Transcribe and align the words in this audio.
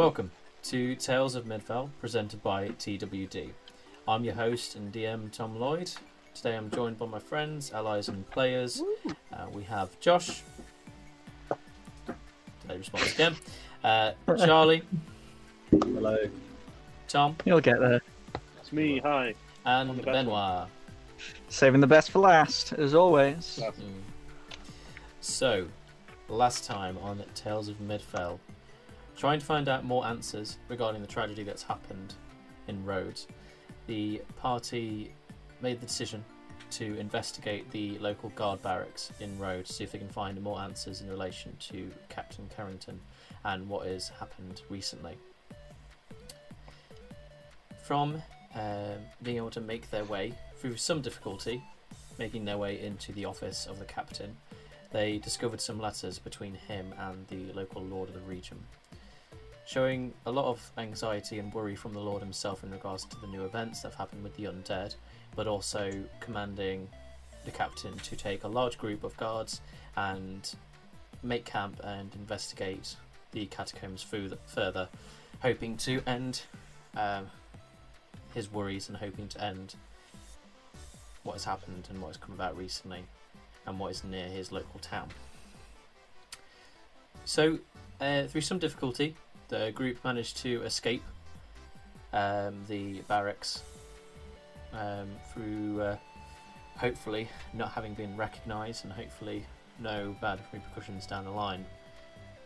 Welcome 0.00 0.30
to 0.62 0.96
Tales 0.96 1.34
of 1.34 1.44
Midfell, 1.44 1.90
presented 2.00 2.42
by 2.42 2.68
TWD. 2.68 3.50
I'm 4.08 4.24
your 4.24 4.32
host 4.32 4.74
and 4.74 4.90
DM 4.90 5.30
Tom 5.30 5.60
Lloyd. 5.60 5.92
Today 6.34 6.56
I'm 6.56 6.70
joined 6.70 6.96
by 6.96 7.04
my 7.04 7.18
friends, 7.18 7.70
allies, 7.74 8.08
and 8.08 8.28
players. 8.30 8.82
Uh, 9.30 9.46
we 9.52 9.62
have 9.64 10.00
Josh. 10.00 10.42
Delay 12.62 12.78
response 12.78 13.12
again. 13.12 13.36
Uh, 13.84 14.12
Charlie, 14.38 14.80
Hello. 15.70 16.16
Tom, 17.06 17.36
You'll 17.44 17.60
get 17.60 17.78
there. 17.78 18.00
It's 18.58 18.72
me, 18.72 19.00
hi. 19.00 19.34
And 19.66 20.02
Benoit. 20.02 20.66
Saving 21.50 21.82
the 21.82 21.86
best 21.86 22.10
for 22.10 22.20
last, 22.20 22.72
as 22.72 22.94
always. 22.94 23.60
Mm. 23.62 23.74
So, 25.20 25.66
last 26.30 26.64
time 26.64 26.96
on 27.02 27.22
Tales 27.34 27.68
of 27.68 27.78
Midfell, 27.80 28.38
trying 29.20 29.38
to 29.38 29.44
find 29.44 29.68
out 29.68 29.84
more 29.84 30.06
answers 30.06 30.56
regarding 30.68 31.02
the 31.02 31.06
tragedy 31.06 31.42
that's 31.42 31.62
happened 31.62 32.14
in 32.68 32.82
Rhodes, 32.86 33.26
the 33.86 34.22
party 34.38 35.12
made 35.60 35.78
the 35.78 35.84
decision 35.84 36.24
to 36.70 36.98
investigate 36.98 37.70
the 37.70 37.98
local 37.98 38.30
guard 38.30 38.62
barracks 38.62 39.12
in 39.20 39.38
Rhodes, 39.38 39.74
see 39.74 39.84
if 39.84 39.92
they 39.92 39.98
can 39.98 40.08
find 40.08 40.40
more 40.40 40.58
answers 40.58 41.02
in 41.02 41.10
relation 41.10 41.54
to 41.68 41.90
Captain 42.08 42.48
Carrington 42.56 42.98
and 43.44 43.68
what 43.68 43.86
has 43.86 44.08
happened 44.08 44.62
recently. 44.70 45.18
From 47.82 48.22
um 48.54 49.00
being 49.22 49.36
able 49.36 49.50
to 49.50 49.60
make 49.60 49.90
their 49.90 50.04
way 50.04 50.32
through 50.56 50.78
some 50.78 51.02
difficulty, 51.02 51.62
making 52.18 52.46
their 52.46 52.56
way 52.56 52.80
into 52.80 53.12
the 53.12 53.26
office 53.26 53.66
of 53.66 53.78
the 53.78 53.84
captain, 53.84 54.34
they 54.92 55.18
discovered 55.18 55.60
some 55.60 55.78
letters 55.78 56.18
between 56.18 56.54
him 56.54 56.94
and 56.98 57.28
the 57.28 57.52
local 57.52 57.82
lord 57.82 58.08
of 58.08 58.14
the 58.14 58.20
region, 58.20 58.58
showing 59.70 60.12
a 60.26 60.30
lot 60.30 60.46
of 60.46 60.72
anxiety 60.78 61.38
and 61.38 61.54
worry 61.54 61.76
from 61.76 61.92
the 61.92 62.00
lord 62.00 62.20
himself 62.20 62.64
in 62.64 62.72
regards 62.72 63.04
to 63.04 63.20
the 63.20 63.26
new 63.28 63.44
events 63.44 63.82
that 63.82 63.90
have 63.90 63.98
happened 63.98 64.20
with 64.24 64.34
the 64.36 64.42
undead, 64.42 64.96
but 65.36 65.46
also 65.46 65.92
commanding 66.18 66.88
the 67.44 67.52
captain 67.52 67.96
to 67.98 68.16
take 68.16 68.42
a 68.42 68.48
large 68.48 68.76
group 68.76 69.04
of 69.04 69.16
guards 69.16 69.60
and 69.96 70.56
make 71.22 71.44
camp 71.44 71.78
and 71.84 72.12
investigate 72.16 72.96
the 73.30 73.46
catacombs 73.46 74.04
further, 74.46 74.88
hoping 75.38 75.76
to 75.76 76.02
end 76.04 76.42
um, 76.96 77.28
his 78.34 78.50
worries 78.50 78.88
and 78.88 78.98
hoping 78.98 79.28
to 79.28 79.40
end 79.40 79.76
what 81.22 81.34
has 81.34 81.44
happened 81.44 81.86
and 81.90 82.00
what 82.00 82.08
has 82.08 82.16
come 82.16 82.34
about 82.34 82.56
recently 82.58 83.04
and 83.66 83.78
what 83.78 83.92
is 83.92 84.02
near 84.02 84.26
his 84.26 84.50
local 84.50 84.80
town. 84.80 85.08
So, 87.24 87.60
uh, 88.00 88.24
through 88.24 88.40
some 88.40 88.58
difficulty, 88.58 89.14
the 89.50 89.72
group 89.72 90.02
managed 90.04 90.38
to 90.38 90.62
escape 90.62 91.02
um, 92.12 92.54
the 92.68 93.00
barracks 93.08 93.62
um, 94.72 95.08
through 95.32 95.82
uh, 95.82 95.96
hopefully 96.76 97.28
not 97.52 97.70
having 97.72 97.92
been 97.94 98.16
recognised 98.16 98.84
and 98.84 98.92
hopefully 98.92 99.44
no 99.80 100.16
bad 100.20 100.38
repercussions 100.52 101.06
down 101.06 101.24
the 101.24 101.30
line. 101.30 101.66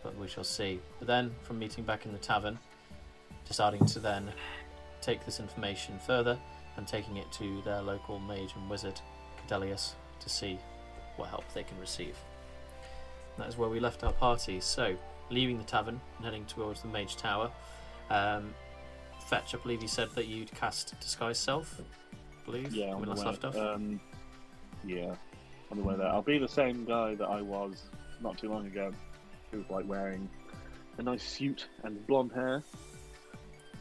But 0.02 0.18
we 0.18 0.26
shall 0.28 0.44
see. 0.44 0.80
But 0.98 1.06
then, 1.06 1.34
from 1.42 1.58
meeting 1.58 1.84
back 1.84 2.04
in 2.04 2.12
the 2.12 2.18
tavern, 2.18 2.58
deciding 3.46 3.84
to 3.86 4.00
then 4.00 4.32
take 5.00 5.24
this 5.24 5.40
information 5.40 5.98
further 6.06 6.38
and 6.76 6.86
taking 6.86 7.16
it 7.16 7.30
to 7.32 7.62
their 7.62 7.80
local 7.80 8.18
mage 8.18 8.50
and 8.56 8.68
wizard, 8.68 9.00
Cadelius, 9.46 9.92
to 10.20 10.28
see 10.28 10.58
what 11.16 11.28
help 11.28 11.44
they 11.54 11.62
can 11.62 11.78
receive. 11.78 12.16
And 13.34 13.44
that 13.44 13.48
is 13.48 13.56
where 13.56 13.68
we 13.68 13.80
left 13.80 14.04
our 14.04 14.12
party. 14.12 14.60
So, 14.60 14.96
leaving 15.34 15.58
the 15.58 15.64
tavern 15.64 16.00
and 16.16 16.24
heading 16.24 16.44
towards 16.46 16.82
the 16.82 16.88
mage 16.88 17.16
tower. 17.16 17.50
Um, 18.10 18.54
Fetch, 19.26 19.54
I 19.54 19.58
believe 19.58 19.82
you 19.82 19.88
said 19.88 20.10
that 20.14 20.26
you'd 20.26 20.52
cast 20.52 20.98
Disguise 21.00 21.38
Self, 21.38 21.80
I 22.12 22.44
believe, 22.44 22.74
Yeah, 22.74 22.94
when 22.94 23.08
last 23.08 23.24
left 23.24 23.44
off. 23.44 23.56
Um, 23.56 24.00
yeah, 24.86 25.14
on 25.70 25.78
the 25.78 25.82
way 25.82 25.96
there. 25.96 26.06
I'll 26.08 26.22
be 26.22 26.38
the 26.38 26.48
same 26.48 26.84
guy 26.84 27.14
that 27.14 27.26
I 27.26 27.40
was 27.40 27.84
not 28.20 28.38
too 28.38 28.50
long 28.50 28.66
ago, 28.66 28.92
who 29.50 29.58
was 29.58 29.70
like 29.70 29.88
wearing 29.88 30.28
a 30.98 31.02
nice 31.02 31.22
suit 31.22 31.66
and 31.82 32.06
blonde 32.06 32.32
hair 32.32 32.62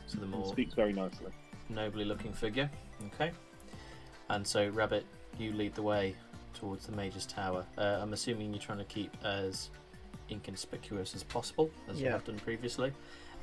so 0.07 0.19
the 0.19 0.25
more 0.25 0.45
speaks 0.47 0.73
very 0.73 0.93
nicely. 0.93 1.31
nobly 1.69 2.05
looking 2.05 2.33
figure. 2.33 2.69
Okay. 3.13 3.31
And 4.29 4.45
so, 4.45 4.69
Rabbit, 4.69 5.05
you 5.37 5.51
lead 5.53 5.75
the 5.75 5.81
way 5.81 6.15
towards 6.53 6.85
the 6.85 6.91
Mage's 6.93 7.25
Tower. 7.25 7.65
Uh, 7.77 7.99
I'm 8.01 8.13
assuming 8.13 8.51
you're 8.51 8.61
trying 8.61 8.77
to 8.77 8.85
keep 8.85 9.15
as 9.23 9.69
inconspicuous 10.29 11.15
as 11.15 11.23
possible, 11.23 11.69
as 11.89 11.99
you 11.99 12.05
Yeah. 12.05 12.11
have 12.13 12.25
done 12.25 12.39
previously. 12.39 12.91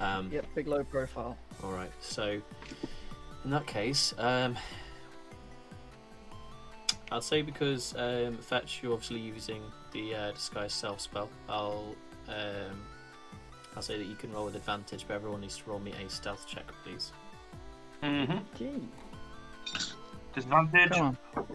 Um, 0.01 0.31
Yep, 0.33 0.47
big 0.55 0.67
low 0.67 0.83
profile. 0.85 1.37
All 1.63 1.73
right. 1.73 1.91
So, 2.01 2.41
in 3.45 3.51
that 3.51 3.67
case, 3.67 4.15
um, 4.19 4.57
I'd 7.13 7.23
say 7.25 7.43
because 7.43 7.95
um, 7.97 8.39
fetch, 8.39 8.81
you're 8.83 8.93
obviously 8.93 9.19
using 9.21 9.63
the 9.93 10.15
uh, 10.15 10.31
disguise 10.33 10.73
self 10.73 11.01
spell. 11.01 11.29
I'll 11.49 11.95
um, 12.29 12.81
I'll 13.77 13.83
say 13.83 13.99
that 13.99 14.07
you 14.07 14.15
can 14.15 14.33
roll 14.33 14.45
with 14.47 14.55
advantage, 14.57 15.05
but 15.07 15.15
everyone 15.15 15.41
needs 15.41 15.59
to 15.59 15.71
roll 15.71 15.81
me 15.81 15.93
a 15.93 16.09
stealth 16.09 16.47
check, 16.47 16.65
please. 16.85 17.13
Mm-hmm. 18.03 18.39
Gee, 18.57 18.89
Disadvantage. 20.35 20.91
come 20.93 21.17
on. 21.37 21.47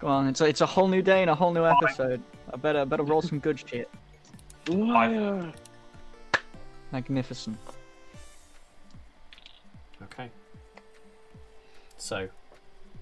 Go 0.00 0.06
on, 0.08 0.28
it's 0.28 0.40
a, 0.40 0.46
it's 0.46 0.60
a 0.62 0.66
whole 0.66 0.88
new 0.88 1.02
day 1.02 1.20
and 1.20 1.30
a 1.30 1.34
whole 1.34 1.52
new 1.52 1.64
episode. 1.66 2.22
I 2.52 2.56
better 2.56 2.84
better 2.84 3.02
roll 3.02 3.22
some 3.22 3.38
good 3.38 3.58
shit. 3.68 3.88
Liar! 4.68 5.52
Magnificent. 6.92 7.58
Okay. 10.02 10.28
So, 11.96 12.28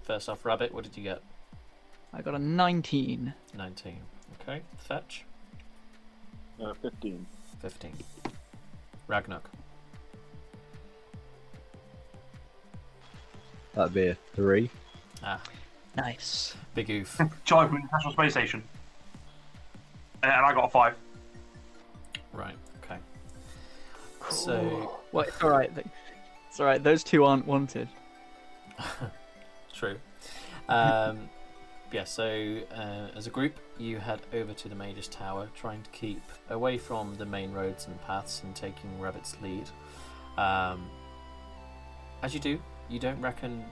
first 0.02 0.28
off, 0.28 0.44
rabbit. 0.44 0.72
What 0.72 0.84
did 0.84 0.96
you 0.96 1.02
get? 1.02 1.22
I 2.12 2.22
got 2.22 2.34
a 2.34 2.38
19. 2.38 3.32
Nineteen. 3.56 3.98
Okay. 4.42 4.62
Fetch. 4.78 5.24
Uh, 6.62 6.74
15. 6.74 7.24
Fifteen. 7.60 7.92
Ragnarok. 9.08 9.48
That'd 13.75 13.94
be 13.94 14.08
a 14.08 14.14
three. 14.34 14.70
Ah, 15.22 15.40
Nice. 15.96 16.56
big 16.75 16.90
oof. 16.90 17.20
Charlie 17.44 17.69
from 17.69 17.76
the 17.76 17.82
International 17.82 18.12
Space 18.12 18.32
Station. 18.32 18.62
And 20.22 20.32
I 20.32 20.52
got 20.54 20.64
a 20.64 20.69
five. 20.69 20.94
Right. 22.38 22.56
Okay. 22.82 22.99
So. 24.31 24.99
Well, 25.12 25.26
it's 25.26 25.43
alright. 25.43 25.71
It's 26.49 26.60
alright, 26.60 26.82
those 26.82 27.04
two 27.04 27.25
aren't 27.25 27.47
wanted. 27.47 27.88
True. 29.75 29.97
Um, 30.69 31.28
yeah, 31.93 32.04
so 32.04 32.59
uh, 32.75 33.09
as 33.16 33.26
a 33.26 33.31
group, 33.31 33.54
you 33.78 33.99
head 33.99 34.21
over 34.32 34.53
to 34.53 34.69
the 34.69 34.75
Mage's 34.75 35.09
Tower, 35.09 35.49
trying 35.54 35.82
to 35.82 35.91
keep 35.91 36.22
away 36.50 36.78
from 36.78 37.16
the 37.16 37.26
main 37.26 37.53
roads 37.53 37.87
and 37.87 38.00
paths 38.03 38.43
and 38.43 38.55
taking 38.55 39.00
Rabbit's 39.00 39.37
lead. 39.43 39.69
Um, 40.37 40.88
as 42.22 42.34
you 42.34 42.41
do, 42.41 42.60
you 42.88 42.99
don't 42.99 43.20
reckon 43.20 43.65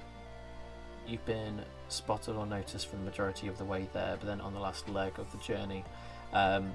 you've 1.06 1.24
been 1.24 1.62
spotted 1.88 2.34
or 2.36 2.46
noticed 2.46 2.88
for 2.88 2.96
the 2.96 3.02
majority 3.02 3.48
of 3.48 3.58
the 3.58 3.64
way 3.64 3.88
there, 3.92 4.16
but 4.18 4.26
then 4.26 4.40
on 4.40 4.52
the 4.52 4.60
last 4.60 4.88
leg 4.88 5.18
of 5.18 5.30
the 5.32 5.38
journey, 5.38 5.84
um, 6.32 6.74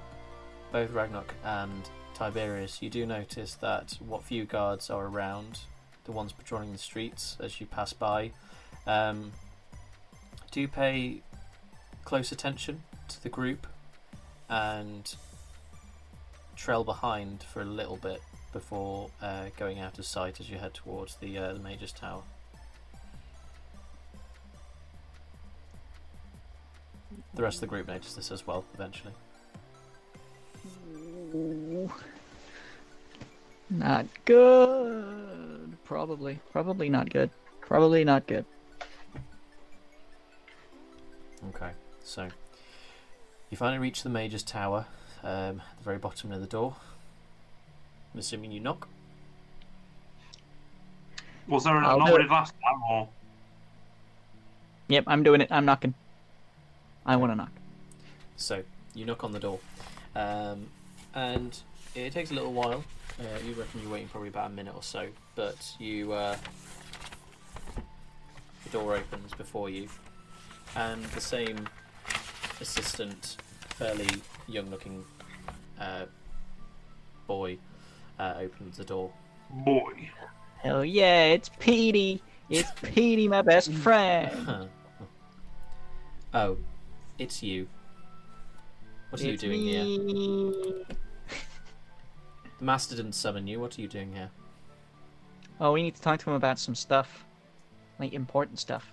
both 0.72 0.90
Ragnarok 0.90 1.34
and 1.44 1.88
Tiberius, 2.14 2.80
you 2.80 2.88
do 2.88 3.04
notice 3.04 3.54
that 3.56 3.98
what 4.00 4.24
few 4.24 4.44
guards 4.44 4.88
are 4.88 5.06
around, 5.06 5.60
the 6.04 6.12
ones 6.12 6.32
patrolling 6.32 6.72
the 6.72 6.78
streets 6.78 7.36
as 7.38 7.60
you 7.60 7.66
pass 7.66 7.92
by, 7.92 8.32
um, 8.86 9.32
do 10.50 10.66
pay 10.66 11.22
close 12.04 12.32
attention 12.32 12.82
to 13.08 13.22
the 13.22 13.28
group 13.28 13.66
and 14.48 15.14
trail 16.56 16.84
behind 16.84 17.42
for 17.42 17.60
a 17.60 17.64
little 17.66 17.96
bit 17.96 18.22
before 18.52 19.10
uh, 19.20 19.46
going 19.58 19.78
out 19.78 19.98
of 19.98 20.06
sight 20.06 20.40
as 20.40 20.50
you 20.50 20.58
head 20.58 20.74
towards 20.74 21.16
the 21.16 21.38
uh, 21.38 21.52
the 21.52 21.58
Mage's 21.58 21.92
Tower. 21.92 22.22
The 27.34 27.42
rest 27.42 27.56
of 27.56 27.60
the 27.62 27.66
group 27.66 27.88
notice 27.88 28.14
this 28.14 28.30
as 28.30 28.46
well 28.46 28.64
eventually. 28.74 29.14
Not 33.70 34.06
good. 34.24 35.76
Probably. 35.84 36.40
Probably 36.52 36.88
not 36.88 37.10
good. 37.10 37.30
Probably 37.60 38.04
not 38.04 38.26
good. 38.26 38.44
Okay, 41.48 41.70
so 42.04 42.28
you 43.50 43.56
finally 43.56 43.78
reach 43.78 44.02
the 44.02 44.08
Mage's 44.08 44.42
Tower 44.42 44.86
um, 45.24 45.60
at 45.60 45.78
the 45.78 45.84
very 45.84 45.98
bottom 45.98 46.30
of 46.30 46.40
the 46.40 46.46
door. 46.46 46.76
I'm 48.12 48.20
assuming 48.20 48.52
you 48.52 48.60
knock. 48.60 48.88
Was 51.48 51.64
there 51.64 51.76
a 51.76 51.86
I'll 51.86 52.04
do 52.06 52.14
it. 52.14 52.20
it 52.22 52.30
last 52.30 52.54
time, 52.62 52.80
or 52.88 53.08
Yep, 54.88 55.04
I'm 55.06 55.22
doing 55.22 55.40
it. 55.40 55.48
I'm 55.50 55.64
knocking. 55.64 55.94
I 57.04 57.16
want 57.16 57.32
to 57.32 57.36
knock. 57.36 57.50
So 58.36 58.62
you 58.94 59.04
knock 59.06 59.24
on 59.24 59.32
the 59.32 59.40
door, 59.40 59.58
um, 60.14 60.68
and 61.14 61.58
it 61.94 62.12
takes 62.12 62.30
a 62.30 62.34
little 62.34 62.52
while. 62.52 62.84
Uh, 63.20 63.24
you 63.46 63.52
reckon 63.54 63.82
you're 63.82 63.92
waiting 63.92 64.08
probably 64.08 64.28
about 64.30 64.50
a 64.50 64.54
minute 64.54 64.74
or 64.74 64.82
so, 64.82 65.06
but 65.34 65.70
you 65.78 66.12
uh, 66.12 66.36
the 68.64 68.70
door 68.70 68.96
opens 68.96 69.32
before 69.34 69.68
you, 69.68 69.88
and 70.76 71.04
the 71.06 71.20
same 71.20 71.68
assistant, 72.60 73.36
fairly 73.76 74.08
young-looking 74.48 75.04
uh, 75.80 76.06
boy, 77.26 77.58
uh, 78.18 78.34
opens 78.38 78.76
the 78.78 78.84
door. 78.84 79.12
Boy. 79.50 80.08
Hell 80.62 80.84
yeah, 80.84 81.24
it's 81.26 81.50
Petey. 81.58 82.22
It's 82.48 82.70
Petey, 82.82 83.28
my 83.28 83.42
best 83.42 83.72
friend. 83.84 84.68
oh, 86.32 86.56
it's 87.18 87.42
you. 87.42 87.68
What 89.10 89.20
are 89.20 89.26
It's 89.26 89.42
you 89.42 89.50
doing 89.50 90.54
here? 90.54 90.96
The 92.62 92.66
master 92.66 92.94
didn't 92.94 93.14
summon 93.14 93.48
you. 93.48 93.58
What 93.58 93.76
are 93.76 93.82
you 93.82 93.88
doing 93.88 94.12
here? 94.14 94.30
Oh, 95.60 95.72
we 95.72 95.82
need 95.82 95.96
to 95.96 96.00
talk 96.00 96.20
to 96.20 96.30
him 96.30 96.36
about 96.36 96.60
some 96.60 96.76
stuff. 96.76 97.24
Like 97.98 98.12
important 98.12 98.60
stuff. 98.60 98.92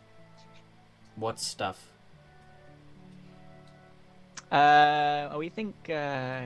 What 1.16 1.39
stuff? 1.39 1.80
Uh, 4.51 5.36
we 5.38 5.50
think 5.50 5.75
uh, 5.88 6.45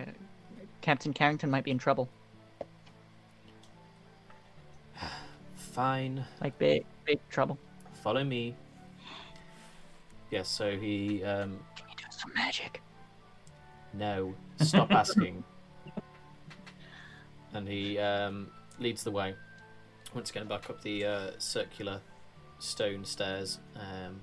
Captain 0.82 1.14
Carrington 1.14 1.50
might 1.50 1.64
be 1.64 1.72
in 1.72 1.78
trouble. 1.78 2.10
Fine. 5.56 6.26
Like 6.42 6.58
big, 6.58 6.84
big 7.06 7.20
trouble. 7.30 7.58
Follow 8.04 8.26
me. 8.26 8.54
Yes, 10.30 10.50
so 10.50 10.78
he 10.78 11.24
um 11.24 11.58
Can 11.78 11.88
you 11.90 11.96
do 11.96 12.04
some 12.10 12.34
magic? 12.36 12.82
no. 13.94 14.36
Stop 14.60 14.92
asking. 14.92 15.42
and 17.54 17.68
he 17.68 17.98
um 18.00 18.50
leads 18.80 19.04
the 19.04 19.12
way. 19.12 19.36
Once 20.14 20.30
again 20.30 20.48
back 20.48 20.70
up 20.70 20.82
the 20.82 21.06
uh, 21.06 21.32
circular 21.38 22.00
stone 22.60 23.04
stairs 23.04 23.60
um 23.76 24.22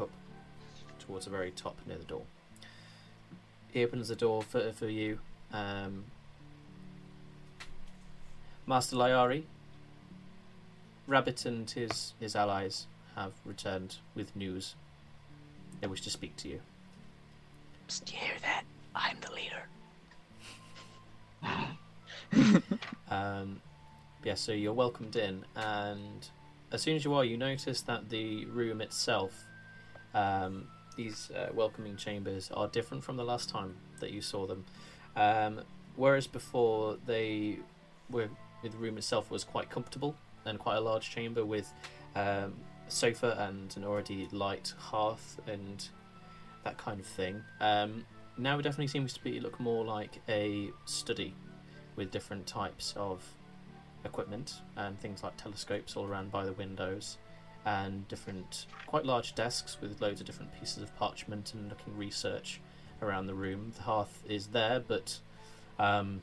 up 0.00 0.10
towards 0.98 1.26
the 1.26 1.30
very 1.30 1.50
top 1.50 1.76
near 1.86 1.98
the 1.98 2.04
door. 2.04 2.22
He 3.72 3.84
opens 3.84 4.08
the 4.08 4.16
door 4.16 4.42
for 4.42 4.72
for 4.72 4.88
you. 4.88 5.18
Um 5.52 6.04
Master 8.66 8.94
Lyari, 8.96 9.42
Rabbit 11.08 11.44
and 11.46 11.68
his, 11.68 12.14
his 12.20 12.36
allies 12.36 12.86
have 13.16 13.32
returned 13.44 13.96
with 14.14 14.34
news. 14.36 14.76
They 15.80 15.88
wish 15.88 16.00
to 16.02 16.10
speak 16.10 16.36
to 16.36 16.48
you. 16.48 16.60
Psst, 17.88 18.12
you 18.12 18.18
hear 18.18 18.34
that? 18.42 18.62
I'm 18.94 19.16
the 19.20 19.32
leader. 19.32 19.66
Um, 23.10 23.60
yeah, 24.24 24.34
so 24.34 24.52
you're 24.52 24.72
welcomed 24.72 25.16
in, 25.16 25.44
and 25.54 26.26
as 26.70 26.80
soon 26.80 26.96
as 26.96 27.04
you 27.04 27.12
are, 27.12 27.24
you 27.24 27.36
notice 27.36 27.82
that 27.82 28.08
the 28.08 28.46
room 28.46 28.80
itself, 28.80 29.34
um, 30.14 30.66
these 30.96 31.30
uh, 31.32 31.48
welcoming 31.52 31.96
chambers, 31.96 32.50
are 32.54 32.68
different 32.68 33.04
from 33.04 33.16
the 33.16 33.24
last 33.24 33.50
time 33.50 33.76
that 34.00 34.12
you 34.12 34.22
saw 34.22 34.46
them. 34.46 34.64
Um, 35.14 35.60
whereas 35.96 36.26
before, 36.26 36.96
they 37.04 37.58
were 38.08 38.30
the 38.62 38.70
room 38.78 38.96
itself 38.96 39.30
was 39.30 39.44
quite 39.44 39.68
comfortable 39.68 40.14
and 40.44 40.58
quite 40.58 40.76
a 40.76 40.80
large 40.80 41.10
chamber 41.10 41.44
with 41.44 41.70
um, 42.14 42.54
a 42.86 42.90
sofa 42.90 43.36
and 43.50 43.76
an 43.76 43.84
already 43.84 44.28
light 44.32 44.72
hearth 44.78 45.38
and 45.46 45.88
that 46.64 46.78
kind 46.78 47.00
of 47.00 47.06
thing. 47.06 47.42
Um, 47.60 48.06
now 48.38 48.58
it 48.58 48.62
definitely 48.62 48.86
seems 48.86 49.12
to 49.14 49.22
be 49.22 49.40
look 49.40 49.60
more 49.60 49.84
like 49.84 50.20
a 50.28 50.70
study 50.86 51.34
with 51.96 52.10
different 52.10 52.46
types 52.46 52.94
of 52.96 53.22
equipment 54.04 54.60
and 54.76 54.98
things 54.98 55.22
like 55.22 55.36
telescopes 55.36 55.96
all 55.96 56.06
around 56.06 56.30
by 56.30 56.44
the 56.44 56.52
windows 56.52 57.18
and 57.64 58.06
different 58.08 58.66
quite 58.86 59.04
large 59.04 59.34
desks 59.34 59.76
with 59.80 60.00
loads 60.00 60.20
of 60.20 60.26
different 60.26 60.50
pieces 60.58 60.82
of 60.82 60.94
parchment 60.96 61.54
and 61.54 61.68
looking 61.68 61.96
research 61.96 62.60
around 63.00 63.26
the 63.26 63.34
room. 63.34 63.72
The 63.76 63.82
hearth 63.82 64.22
is 64.28 64.48
there 64.48 64.80
but 64.80 65.18
um, 65.78 66.22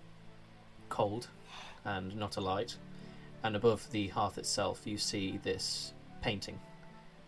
cold 0.89 1.27
and 1.85 2.15
not 2.15 2.37
alight. 2.37 2.75
And 3.43 3.55
above 3.55 3.89
the 3.91 4.09
hearth 4.09 4.37
itself, 4.37 4.81
you 4.85 4.97
see 4.97 5.39
this 5.43 5.93
painting 6.21 6.59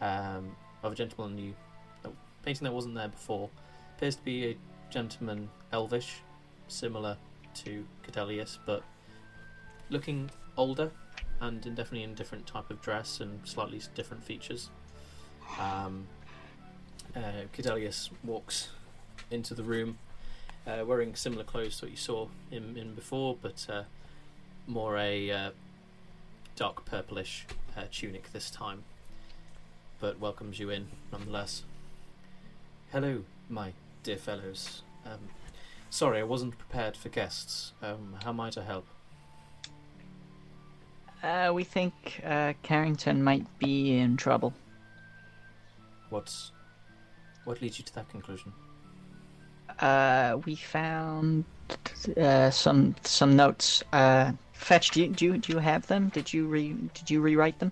um, 0.01 0.55
of 0.83 0.91
a 0.91 0.95
gentleman 0.95 1.37
you 1.37 1.53
a 2.03 2.09
painting 2.43 2.65
that 2.65 2.73
wasn't 2.73 2.95
there 2.95 3.07
before. 3.07 3.49
Appears 3.97 4.15
to 4.15 4.23
be 4.23 4.45
a 4.47 4.57
gentleman 4.89 5.49
elvish, 5.71 6.21
similar 6.67 7.15
to 7.55 7.85
Cadelius, 8.05 8.57
but 8.65 8.83
looking 9.89 10.29
older 10.57 10.91
and 11.39 11.65
in 11.65 11.75
definitely 11.75 12.03
in 12.03 12.13
different 12.13 12.45
type 12.45 12.69
of 12.69 12.81
dress 12.81 13.19
and 13.19 13.39
slightly 13.47 13.81
different 13.95 14.23
features. 14.23 14.69
Um, 15.59 16.07
uh, 17.15 17.45
Cadelius 17.53 18.09
walks 18.23 18.69
into 19.29 19.53
the 19.53 19.63
room 19.63 19.97
uh, 20.67 20.83
wearing 20.85 21.15
similar 21.15 21.43
clothes 21.43 21.77
to 21.79 21.85
what 21.85 21.91
you 21.91 21.97
saw 21.97 22.27
him 22.49 22.77
in 22.77 22.93
before, 22.93 23.35
but 23.41 23.65
uh, 23.69 23.83
more 24.67 24.97
a 24.97 25.31
uh, 25.31 25.51
dark 26.55 26.85
purplish 26.85 27.45
uh, 27.75 27.83
tunic 27.91 28.31
this 28.31 28.51
time. 28.51 28.83
But 29.99 30.19
welcomes 30.19 30.59
you 30.59 30.69
in 30.69 30.87
nonetheless. 31.11 31.63
Hello, 32.91 33.23
my 33.49 33.73
dear 34.03 34.17
fellows. 34.17 34.83
Um, 35.05 35.29
sorry, 35.91 36.19
I 36.19 36.23
wasn't 36.23 36.57
prepared 36.57 36.97
for 36.97 37.09
guests. 37.09 37.73
Um, 37.83 38.15
how 38.23 38.31
might 38.33 38.57
I 38.57 38.63
help? 38.63 38.87
Uh, 41.21 41.51
we 41.53 41.63
think 41.63 42.21
uh, 42.25 42.53
Carrington 42.63 43.21
might 43.23 43.45
be 43.59 43.97
in 43.97 44.17
trouble. 44.17 44.53
What's 46.09 46.51
what 47.43 47.61
leads 47.61 47.77
you 47.77 47.85
to 47.85 47.95
that 47.95 48.09
conclusion? 48.09 48.51
Uh, 49.79 50.39
we 50.45 50.55
found 50.55 51.45
uh, 52.17 52.49
some 52.49 52.95
some 53.03 53.35
notes. 53.35 53.83
Uh, 53.93 54.31
Fetch, 54.53 54.91
do 54.91 55.01
you, 55.01 55.07
do 55.09 55.25
you 55.25 55.37
do 55.37 55.53
you 55.53 55.59
have 55.59 55.85
them? 55.87 56.09
Did 56.09 56.33
you 56.33 56.47
re 56.47 56.73
did 56.93 57.09
you 57.09 57.21
rewrite 57.21 57.59
them? 57.59 57.71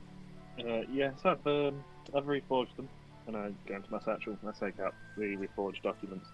Uh, 0.59 0.81
yes, 0.91 1.13
I've 1.25 1.45
um, 1.47 1.83
I've 2.15 2.25
reforged 2.25 2.75
them, 2.75 2.87
and 3.27 3.35
I 3.35 3.51
go 3.67 3.75
into 3.75 3.91
my 3.91 3.99
satchel 3.99 4.37
and 4.41 4.49
I 4.49 4.65
take 4.65 4.79
out 4.79 4.93
the 5.17 5.37
reforged 5.37 5.81
documents. 5.81 6.27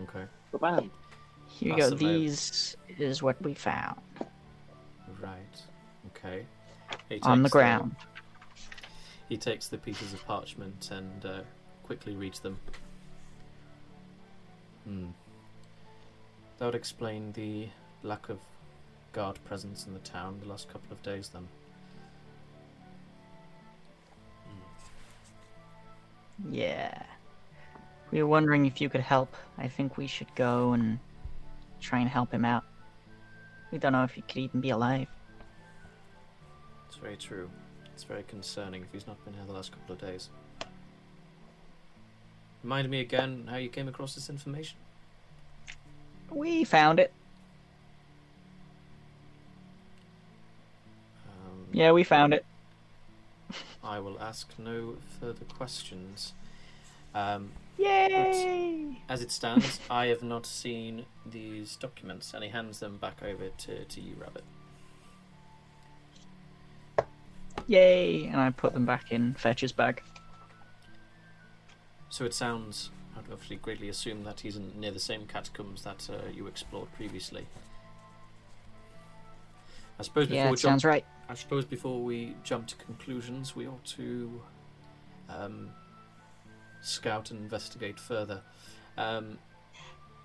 Okay, 0.00 0.24
bam! 0.60 0.90
Here 1.48 1.72
you 1.72 1.76
go. 1.76 1.90
These 1.90 2.76
is 2.98 3.22
what 3.22 3.40
we 3.42 3.54
found 3.54 4.00
right. 5.22 5.62
Okay. 6.08 6.44
He 7.08 7.20
on 7.22 7.42
the 7.42 7.48
takes 7.48 7.52
ground. 7.52 7.96
He 9.28 9.36
takes 9.38 9.68
the 9.68 9.78
pieces 9.78 10.12
of 10.12 10.24
parchment 10.26 10.90
and 10.90 11.24
uh, 11.24 11.40
quickly 11.84 12.14
reads 12.14 12.40
them. 12.40 12.58
Hmm. 14.84 15.06
That 16.58 16.66
would 16.66 16.74
explain 16.74 17.32
the 17.32 17.68
lack 18.02 18.28
of 18.28 18.38
guard 19.12 19.38
presence 19.44 19.86
in 19.86 19.94
the 19.94 20.00
town 20.00 20.38
the 20.42 20.48
last 20.48 20.68
couple 20.68 20.92
of 20.92 21.02
days, 21.02 21.28
then. 21.28 21.48
Yeah. 26.50 27.02
We 28.12 28.22
were 28.22 28.28
wondering 28.28 28.66
if 28.66 28.80
you 28.80 28.90
could 28.90 29.00
help. 29.00 29.34
I 29.56 29.68
think 29.68 29.96
we 29.96 30.06
should 30.06 30.32
go 30.34 30.74
and 30.74 30.98
try 31.80 31.98
and 31.98 32.08
help 32.08 32.30
him 32.30 32.44
out. 32.44 32.64
We 33.72 33.78
don't 33.78 33.92
know 33.92 34.04
if 34.04 34.12
he 34.12 34.20
could 34.20 34.36
even 34.36 34.60
be 34.60 34.68
alive. 34.68 35.08
It's 36.86 36.96
very 36.96 37.16
true. 37.16 37.50
It's 37.94 38.04
very 38.04 38.22
concerning 38.24 38.82
if 38.82 38.88
he's 38.92 39.06
not 39.06 39.22
been 39.24 39.32
here 39.32 39.42
the 39.46 39.54
last 39.54 39.72
couple 39.72 39.94
of 39.94 40.00
days. 40.00 40.28
Remind 42.62 42.90
me 42.90 43.00
again 43.00 43.48
how 43.50 43.56
you 43.56 43.70
came 43.70 43.88
across 43.88 44.14
this 44.14 44.28
information. 44.28 44.76
We 46.30 46.64
found 46.64 47.00
it. 47.00 47.12
Um, 51.26 51.66
Yeah, 51.72 51.92
we 51.92 52.04
found 52.04 52.34
it. 52.34 52.44
I 53.82 53.98
will 53.98 54.20
ask 54.20 54.50
no 54.58 54.96
further 55.18 55.44
questions. 55.46 56.34
Um, 57.14 57.50
Yay! 57.78 59.02
As 59.08 59.22
it 59.22 59.30
stands, 59.30 59.80
I 59.90 60.06
have 60.06 60.22
not 60.22 60.46
seen 60.46 61.04
these 61.26 61.76
documents, 61.76 62.34
and 62.34 62.44
he 62.44 62.50
hands 62.50 62.80
them 62.80 62.96
back 62.98 63.22
over 63.22 63.48
to, 63.48 63.84
to 63.84 64.00
you, 64.00 64.14
Rabbit. 64.18 64.44
Yay! 67.66 68.26
And 68.26 68.40
I 68.40 68.50
put 68.50 68.72
them 68.72 68.84
back 68.84 69.12
in 69.12 69.34
Fetch's 69.34 69.72
bag. 69.72 70.02
So 72.08 72.24
it 72.24 72.34
sounds, 72.34 72.90
I'd 73.16 73.30
obviously 73.32 73.56
greatly 73.56 73.88
assume 73.88 74.24
that 74.24 74.40
he's 74.40 74.56
in, 74.56 74.72
near 74.78 74.90
the 74.90 75.00
same 75.00 75.26
catacombs 75.26 75.82
that 75.84 76.08
uh, 76.10 76.28
you 76.32 76.46
explored 76.46 76.92
previously. 76.92 77.46
I 79.98 80.02
suppose 80.02 80.26
before 80.26 80.36
Yeah, 80.36 80.50
we 80.50 80.54
it 80.54 80.58
sounds 80.58 80.82
jump, 80.82 80.90
right. 80.90 81.06
I 81.28 81.34
suppose 81.34 81.64
before 81.64 82.02
we 82.02 82.34
jump 82.42 82.66
to 82.68 82.76
conclusions, 82.76 83.54
we 83.56 83.66
ought 83.66 83.84
to 83.84 84.40
um, 85.28 85.70
scout 86.82 87.30
and 87.30 87.40
investigate 87.40 87.98
further. 87.98 88.42
Um, 88.98 89.38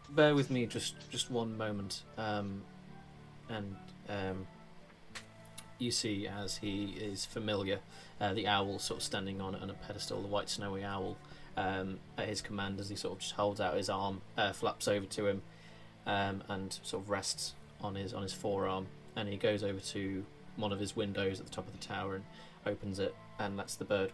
bear 0.10 0.36
with 0.36 0.50
me 0.50 0.66
just 0.66 0.96
just 1.10 1.32
one 1.32 1.58
moment, 1.58 2.04
um, 2.18 2.62
and 3.50 3.76
um, 4.10 4.48
you 5.80 5.92
see 5.92 6.28
as 6.28 6.58
he 6.58 6.98
is 7.00 7.26
familiar, 7.26 7.80
uh, 8.20 8.34
the 8.34 8.48
owl 8.48 8.80
sort 8.80 9.00
of 9.00 9.04
standing 9.04 9.42
on 9.42 9.56
on 9.56 9.70
a 9.70 9.74
pedestal, 9.74 10.22
the 10.22 10.28
white 10.28 10.50
snowy 10.50 10.84
owl, 10.84 11.18
um, 11.56 12.00
at 12.18 12.28
his 12.28 12.42
command 12.42 12.80
as 12.80 12.90
he 12.90 12.96
sort 12.96 13.14
of 13.14 13.20
just 13.20 13.34
holds 13.34 13.62
out 13.62 13.76
his 13.76 13.90
arm, 13.90 14.22
uh, 14.38 14.52
flaps 14.52 14.88
over 14.88 15.06
to 15.06 15.28
him, 15.28 15.42
um, 16.06 16.44
and 16.50 16.80
sort 16.84 17.04
of 17.04 17.10
rests 17.10 17.54
on 17.82 17.96
his 17.96 18.14
on 18.14 18.24
his 18.24 18.34
forearm, 18.34 18.88
and 19.16 19.30
he 19.30 19.38
goes 19.38 19.64
over 19.64 19.80
to 19.80 20.26
one 20.56 20.72
of 20.72 20.80
his 20.80 20.96
windows 20.96 21.40
at 21.40 21.46
the 21.46 21.52
top 21.52 21.68
of 21.68 21.80
the 21.80 21.86
tower 21.86 22.16
and 22.16 22.26
opens 22.66 23.00
it 23.00 23.16
and 23.40 23.56
lets 23.56 23.76
the 23.76 23.86
bird 23.86 24.12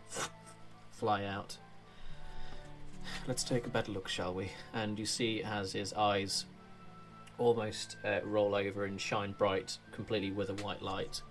fly 0.91 1.23
out. 1.23 1.57
Let's 3.27 3.43
take 3.43 3.65
a 3.65 3.69
better 3.69 3.91
look, 3.91 4.07
shall 4.07 4.33
we? 4.33 4.51
And 4.73 4.99
you 4.99 5.05
see 5.05 5.43
as 5.43 5.73
his 5.73 5.93
eyes 5.93 6.45
almost 7.37 7.97
uh, 8.05 8.19
roll 8.23 8.55
over 8.55 8.85
and 8.85 8.99
shine 8.99 9.33
bright, 9.37 9.77
completely 9.91 10.31
with 10.31 10.49
a 10.49 10.63
white 10.63 10.81
light. 10.81 11.21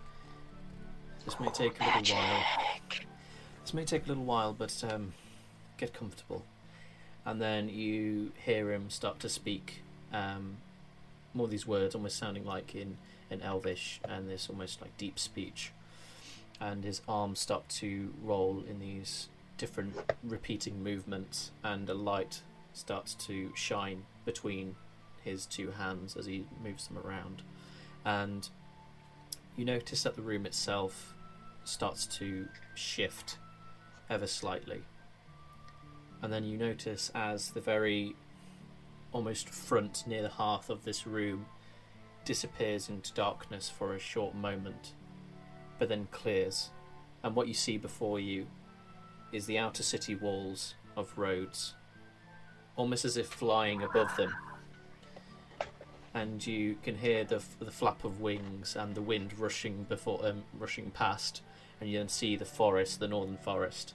This 1.25 1.39
may 1.39 1.51
take 1.51 1.81
a 1.81 1.99
little 1.99 2.17
while. 2.17 2.45
This 3.63 3.75
may 3.75 3.85
take 3.85 4.07
a 4.07 4.09
little 4.09 4.25
while, 4.25 4.53
but 4.53 4.83
um, 4.91 5.13
get 5.77 5.93
comfortable. 5.93 6.45
And 7.25 7.41
then 7.41 7.69
you 7.69 8.33
hear 8.45 8.73
him 8.73 8.91
start 8.91 9.21
to 9.21 9.29
speak 9.29 9.83
um, 10.13 10.57
more 11.35 11.45
of 11.45 11.51
these 11.51 11.67
words, 11.67 11.95
almost 11.95 12.19
sounding 12.19 12.45
like 12.45 12.75
in, 12.75 12.97
in 13.31 13.41
Elvish, 13.41 14.01
and 14.05 14.29
this 14.29 14.49
almost 14.51 14.81
like 14.81 14.97
deep 14.99 15.19
speech. 15.19 15.73
And 16.61 16.85
his 16.85 17.01
arms 17.09 17.41
start 17.41 17.69
to 17.71 18.13
roll 18.23 18.65
in 18.69 18.81
these 18.81 19.29
different 19.63 19.95
repeating 20.25 20.83
movements, 20.83 21.53
and 21.63 21.89
a 21.89 21.95
light 21.95 22.43
starts 22.73 23.15
to 23.15 23.53
shine 23.55 24.03
between 24.25 24.75
his 25.23 25.47
two 25.47 25.71
hands 25.71 26.17
as 26.17 26.27
he 26.27 26.45
moves 26.65 26.89
them 26.89 26.99
around. 26.99 27.43
And 28.05 28.49
you 29.57 29.65
notice 29.65 30.03
that 30.03 30.17
the 30.17 30.23
room 30.23 30.47
itself 30.47 31.15
starts 31.63 32.07
to 32.19 32.49
shift 32.75 33.39
ever 34.11 34.27
slightly. 34.27 34.83
And 36.23 36.33
then 36.33 36.43
you 36.43 36.59
notice 36.59 37.13
as 37.15 37.51
the 37.51 37.61
very 37.61 38.17
almost 39.13 39.49
front 39.49 40.03
near 40.09 40.23
the 40.23 40.29
hearth 40.29 40.71
of 40.71 40.83
this 40.83 41.07
room 41.07 41.47
disappears 42.25 42.89
into 42.89 43.15
darkness 43.15 43.71
for 43.71 43.95
a 43.95 44.01
short 44.01 44.35
moment, 44.35 44.95
but 45.79 45.89
then 45.89 46.09
clears. 46.11 46.71
And 47.23 47.37
what 47.37 47.47
you 47.47 47.55
see 47.55 47.79
before 47.79 48.19
you 48.19 48.49
is 49.33 49.47
the 49.47 49.59
outer 49.59 49.83
city 49.83 50.15
walls 50.15 50.75
of 50.97 51.17
Rhodes, 51.17 51.75
almost 52.77 53.05
as 53.05 53.17
if 53.17 53.27
flying 53.27 53.83
above 53.83 54.15
them. 54.17 54.33
And 56.15 56.47
you 56.47 56.77
can 56.83 56.97
hear 56.97 57.25
the, 57.25 57.43
the 57.59 57.71
flap 57.71 58.05
of 58.05 58.21
wings 58.21 58.77
and 58.77 58.95
the 58.95 59.01
wind 59.01 59.39
rushing 59.39 59.85
before 59.85 60.25
um, 60.27 60.45
rushing 60.59 60.91
past, 60.91 61.43
and 61.81 61.91
you 61.91 61.99
then 61.99 62.09
see 62.09 62.37
the 62.37 62.45
forest, 62.45 63.01
the 63.01 63.09
northern 63.09 63.39
forest, 63.39 63.95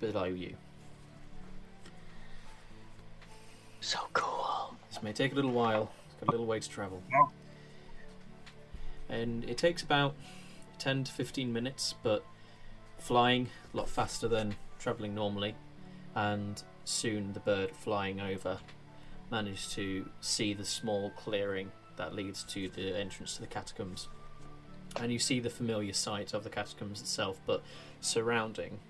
below 0.00 0.24
you. 0.24 0.56
So 3.80 3.98
cool. 4.12 4.74
This 4.90 5.02
may 5.02 5.12
take 5.12 5.32
a 5.32 5.34
little 5.34 5.52
while. 5.52 5.92
It's 6.06 6.20
got 6.20 6.28
a 6.28 6.32
little 6.32 6.46
way 6.46 6.58
to 6.60 6.68
travel. 6.68 7.02
Wow. 7.12 7.30
And 9.08 9.44
it 9.44 9.56
takes 9.56 9.82
about 9.82 10.14
10 10.78 11.04
to 11.04 11.12
15 11.12 11.52
minutes, 11.52 11.94
but 12.02 12.24
flying 13.00 13.48
a 13.72 13.76
lot 13.76 13.88
faster 13.88 14.28
than 14.28 14.54
travelling 14.78 15.14
normally. 15.14 15.54
And 16.14 16.62
soon 16.84 17.32
the 17.32 17.40
bird 17.40 17.70
flying 17.76 18.20
over 18.20 18.58
managed 19.30 19.72
to 19.72 20.08
see 20.20 20.54
the 20.54 20.64
small 20.64 21.10
clearing 21.10 21.70
that 21.96 22.14
leads 22.14 22.42
to 22.44 22.68
the 22.68 22.96
entrance 22.98 23.34
to 23.36 23.40
the 23.40 23.46
catacombs. 23.46 24.08
And 24.96 25.12
you 25.12 25.18
see 25.18 25.38
the 25.38 25.50
familiar 25.50 25.92
sight 25.92 26.34
of 26.34 26.42
the 26.42 26.50
catacombs 26.50 27.00
itself, 27.00 27.38
but 27.46 27.62
surrounding, 28.00 28.80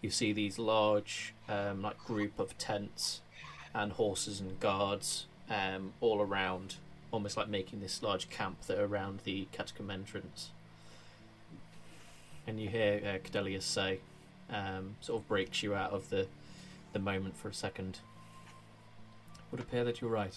you 0.00 0.10
see 0.10 0.32
these 0.32 0.58
large, 0.58 1.34
um, 1.48 1.82
like 1.82 1.98
group 1.98 2.38
of 2.38 2.56
tents 2.58 3.22
and 3.74 3.92
horses 3.92 4.40
and 4.40 4.60
guards 4.60 5.26
um, 5.50 5.92
all 6.00 6.20
around, 6.20 6.76
almost 7.10 7.36
like 7.36 7.48
making 7.48 7.80
this 7.80 8.02
large 8.02 8.30
camp 8.30 8.62
that 8.66 8.78
are 8.78 8.84
around 8.84 9.20
the 9.24 9.48
catacomb 9.50 9.90
entrance. 9.90 10.50
And 12.48 12.58
you 12.58 12.70
hear 12.70 13.02
uh, 13.04 13.18
Cadelius 13.18 13.62
say, 13.62 14.00
um, 14.48 14.96
sort 15.02 15.20
of 15.20 15.28
breaks 15.28 15.62
you 15.62 15.74
out 15.74 15.92
of 15.92 16.08
the, 16.08 16.26
the 16.94 16.98
moment 16.98 17.36
for 17.36 17.48
a 17.48 17.54
second. 17.54 17.98
It 19.34 19.42
Would 19.50 19.60
appear 19.60 19.84
that 19.84 20.00
you're 20.00 20.10
right. 20.10 20.34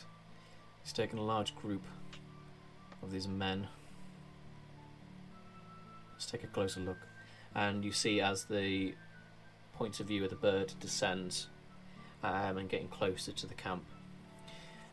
He's 0.84 0.91
taken 0.91 1.18
a 1.18 1.24
large 1.24 1.56
group 1.56 1.84
of 3.01 3.13
these 3.13 3.30
men. 3.30 3.70
Let's 6.12 6.25
take 6.25 6.44
a 6.44 6.48
closer 6.48 6.82
look. 6.82 6.98
And 7.56 7.86
you 7.86 7.94
see 7.94 8.20
as 8.20 8.44
the 8.44 8.94
point 9.74 10.01
of 10.01 10.08
view 10.08 10.25
of 10.25 10.32
the 10.32 10.36
bird 10.36 10.74
descends 10.82 11.48
um, 12.25 12.58
and 12.58 12.68
getting 12.68 12.89
closer 12.89 13.32
to 13.32 13.48
the 13.48 13.53
camp. 13.53 13.86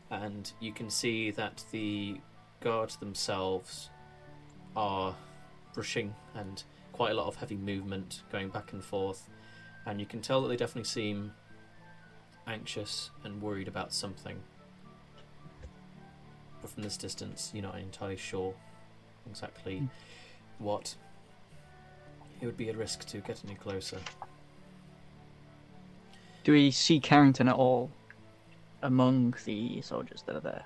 And 0.09 0.49
you 0.61 0.71
can 0.71 0.89
see 0.89 1.31
that 1.31 1.65
the 1.71 2.21
guards 2.61 2.95
themselves 2.95 3.89
are 4.73 5.15
rushing 5.75 6.15
and 6.33 6.63
quite 6.99 7.11
a 7.11 7.13
lot 7.13 7.27
of 7.27 7.37
heavy 7.37 7.55
movement 7.55 8.23
going 8.29 8.49
back 8.49 8.73
and 8.73 8.83
forth. 8.83 9.29
And 9.85 10.01
you 10.01 10.05
can 10.05 10.19
tell 10.19 10.41
that 10.41 10.49
they 10.49 10.57
definitely 10.57 10.83
seem 10.83 11.31
anxious 12.45 13.09
and 13.23 13.41
worried 13.41 13.69
about 13.69 13.93
something. 13.93 14.35
But 16.61 16.71
from 16.71 16.83
this 16.83 16.97
distance, 16.97 17.51
you're 17.53 17.63
not 17.63 17.79
entirely 17.79 18.17
sure 18.17 18.53
exactly 19.29 19.77
Hmm. 19.77 19.85
what. 20.57 20.97
It 22.41 22.45
would 22.45 22.57
be 22.57 22.67
a 22.67 22.75
risk 22.75 23.05
to 23.05 23.19
get 23.19 23.45
any 23.45 23.55
closer. 23.55 24.01
Do 26.43 26.51
we 26.51 26.69
see 26.69 26.99
Carrington 26.99 27.47
at 27.47 27.55
all 27.55 27.91
among 28.81 29.35
the 29.45 29.81
soldiers 29.83 30.21
that 30.23 30.35
are 30.35 30.41
there? 30.41 30.65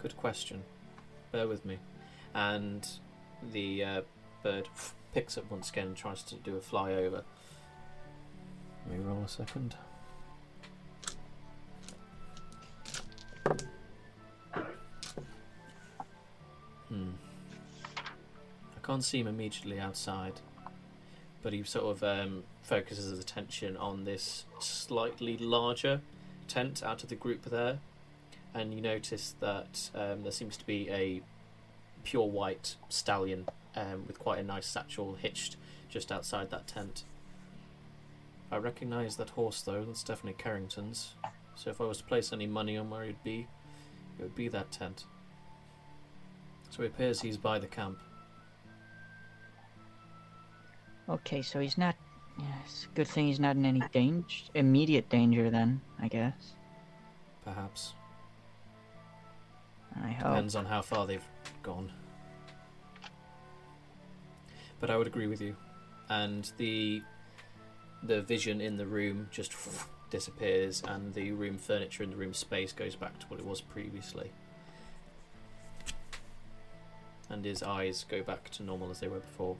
Good 0.00 0.16
question. 0.16 0.62
Bear 1.32 1.48
with 1.48 1.64
me. 1.64 1.80
And 2.34 2.86
the 3.50 3.82
uh, 3.82 4.02
bird 4.44 4.68
picks 5.18 5.36
up 5.36 5.50
once 5.50 5.70
again 5.70 5.88
and 5.88 5.96
tries 5.96 6.22
to 6.22 6.36
do 6.36 6.54
a 6.56 6.60
flyover. 6.60 7.24
Let 8.88 8.98
me 8.98 9.04
roll 9.04 9.24
a 9.24 9.28
second. 9.28 9.74
Hmm. 16.88 17.10
I 17.96 18.86
can't 18.86 19.02
see 19.02 19.18
him 19.18 19.26
immediately 19.26 19.80
outside, 19.80 20.34
but 21.42 21.52
he 21.52 21.64
sort 21.64 21.96
of 21.96 22.04
um, 22.04 22.44
focuses 22.62 23.10
his 23.10 23.18
attention 23.18 23.76
on 23.76 24.04
this 24.04 24.44
slightly 24.60 25.36
larger 25.36 26.00
tent 26.46 26.80
out 26.84 27.02
of 27.02 27.08
the 27.08 27.16
group 27.16 27.42
there 27.46 27.80
and 28.54 28.72
you 28.72 28.80
notice 28.80 29.34
that 29.40 29.90
um, 29.96 30.22
there 30.22 30.30
seems 30.30 30.56
to 30.58 30.64
be 30.64 30.88
a 30.90 31.20
pure 32.04 32.28
white 32.28 32.76
stallion 32.88 33.48
um, 33.78 34.04
with 34.06 34.18
quite 34.18 34.38
a 34.38 34.42
nice 34.42 34.66
satchel 34.66 35.14
hitched 35.14 35.56
just 35.88 36.10
outside 36.10 36.50
that 36.50 36.66
tent. 36.66 37.04
I 38.50 38.56
recognise 38.56 39.16
that 39.16 39.30
horse 39.30 39.62
though, 39.62 39.84
that's 39.84 40.02
definitely 40.02 40.42
Carrington's. 40.42 41.14
So 41.54 41.70
if 41.70 41.80
I 41.80 41.84
was 41.84 41.98
to 41.98 42.04
place 42.04 42.32
any 42.32 42.46
money 42.46 42.76
on 42.76 42.90
where 42.90 43.04
he'd 43.04 43.22
be, 43.22 43.46
it 44.18 44.22
would 44.22 44.34
be 44.34 44.48
that 44.48 44.70
tent. 44.70 45.04
So 46.70 46.82
it 46.82 46.86
appears 46.86 47.20
he's 47.20 47.36
by 47.36 47.58
the 47.58 47.66
camp. 47.66 47.98
Okay, 51.08 51.42
so 51.42 51.58
he's 51.58 51.78
not. 51.78 51.94
A 52.38 52.94
good 52.94 53.08
thing 53.08 53.26
he's 53.26 53.40
not 53.40 53.56
in 53.56 53.64
any 53.64 53.82
danger, 53.92 54.44
immediate 54.54 55.08
danger. 55.08 55.50
Then 55.50 55.80
I 56.00 56.06
guess. 56.06 56.52
Perhaps. 57.44 57.94
I 60.00 60.10
hope. 60.10 60.28
Depends 60.28 60.54
on 60.54 60.66
how 60.66 60.82
far 60.82 61.06
they've 61.06 61.24
gone. 61.62 61.90
But 64.80 64.90
I 64.90 64.96
would 64.96 65.06
agree 65.06 65.26
with 65.26 65.40
you. 65.40 65.56
And 66.08 66.50
the 66.56 67.02
the 68.02 68.22
vision 68.22 68.60
in 68.60 68.76
the 68.76 68.86
room 68.86 69.28
just 69.30 69.52
disappears 70.10 70.82
and 70.86 71.12
the 71.14 71.32
room 71.32 71.58
furniture 71.58 72.02
and 72.02 72.12
the 72.12 72.16
room 72.16 72.32
space 72.32 72.72
goes 72.72 72.94
back 72.94 73.18
to 73.18 73.26
what 73.26 73.40
it 73.40 73.46
was 73.46 73.60
previously. 73.60 74.30
And 77.28 77.44
his 77.44 77.62
eyes 77.62 78.06
go 78.08 78.22
back 78.22 78.50
to 78.50 78.62
normal 78.62 78.90
as 78.90 79.00
they 79.00 79.08
were 79.08 79.18
before. 79.18 79.56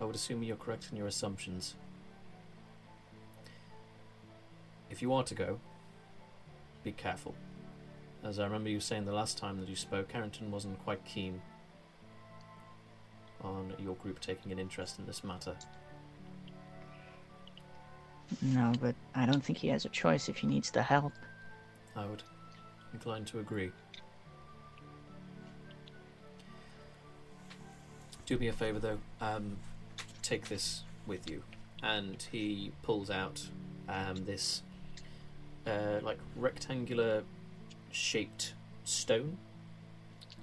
I 0.00 0.04
would 0.04 0.14
assume 0.14 0.42
you're 0.42 0.56
correct 0.56 0.88
in 0.90 0.96
your 0.96 1.06
assumptions. 1.06 1.74
If 4.90 5.02
you 5.02 5.12
are 5.12 5.24
to 5.24 5.34
go, 5.34 5.58
be 6.84 6.92
careful. 6.92 7.34
As 8.22 8.38
I 8.38 8.44
remember 8.44 8.70
you 8.70 8.80
saying 8.80 9.04
the 9.04 9.12
last 9.12 9.36
time 9.36 9.60
that 9.60 9.68
you 9.68 9.76
spoke, 9.76 10.08
Carrington 10.08 10.50
wasn't 10.50 10.82
quite 10.84 11.04
keen 11.04 11.42
on 13.42 13.72
your 13.78 13.94
group 13.96 14.20
taking 14.20 14.52
an 14.52 14.58
interest 14.58 14.98
in 14.98 15.06
this 15.06 15.22
matter. 15.24 15.56
No, 18.42 18.72
but 18.80 18.94
I 19.14 19.26
don't 19.26 19.44
think 19.44 19.58
he 19.58 19.68
has 19.68 19.84
a 19.84 19.88
choice 19.88 20.28
if 20.28 20.38
he 20.38 20.46
needs 20.46 20.70
the 20.70 20.82
help. 20.82 21.12
I 21.94 22.06
would 22.06 22.22
incline 22.92 23.24
to 23.26 23.38
agree. 23.38 23.70
Do 28.26 28.38
me 28.38 28.48
a 28.48 28.52
favour 28.52 28.80
though. 28.80 28.98
Um, 29.20 29.56
take 30.22 30.48
this 30.48 30.82
with 31.06 31.30
you, 31.30 31.42
and 31.82 32.26
he 32.32 32.72
pulls 32.82 33.10
out 33.10 33.48
um, 33.88 34.24
this 34.24 34.62
uh, 35.66 36.00
like 36.02 36.18
rectangular 36.34 37.22
shaped 37.92 38.54
stone. 38.84 39.38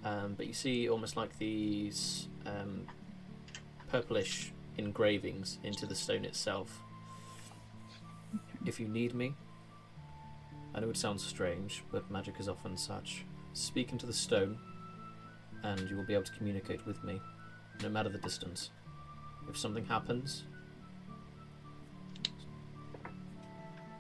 Um, 0.06 0.34
but 0.36 0.48
you 0.48 0.54
see 0.54 0.90
almost 0.90 1.16
like 1.16 1.38
these 1.40 2.28
um, 2.46 2.88
purplish 3.90 4.52
engravings 4.78 5.60
into 5.64 5.86
the 5.86 5.96
stone 5.96 6.26
itself. 6.26 6.80
If 8.66 8.80
you 8.80 8.88
need 8.88 9.14
me, 9.14 9.36
I 10.74 10.80
know 10.80 10.90
it 10.90 10.98
sounds 10.98 11.24
strange, 11.24 11.84
but 11.92 12.10
magic 12.10 12.36
is 12.40 12.50
often 12.50 12.78
such. 12.78 13.26
Speak 13.54 13.92
into 13.92 14.06
the 14.06 14.14
stone, 14.14 14.58
and 15.64 15.90
you 15.90 15.96
will 15.96 16.06
be 16.06 16.14
able 16.14 16.24
to 16.24 16.34
communicate 16.34 16.86
with 16.86 17.04
me, 17.04 17.22
no 17.84 17.90
matter 17.90 18.10
the 18.10 18.18
distance. 18.18 18.72
If 19.50 19.58
something 19.58 19.86
happens, 19.86 20.46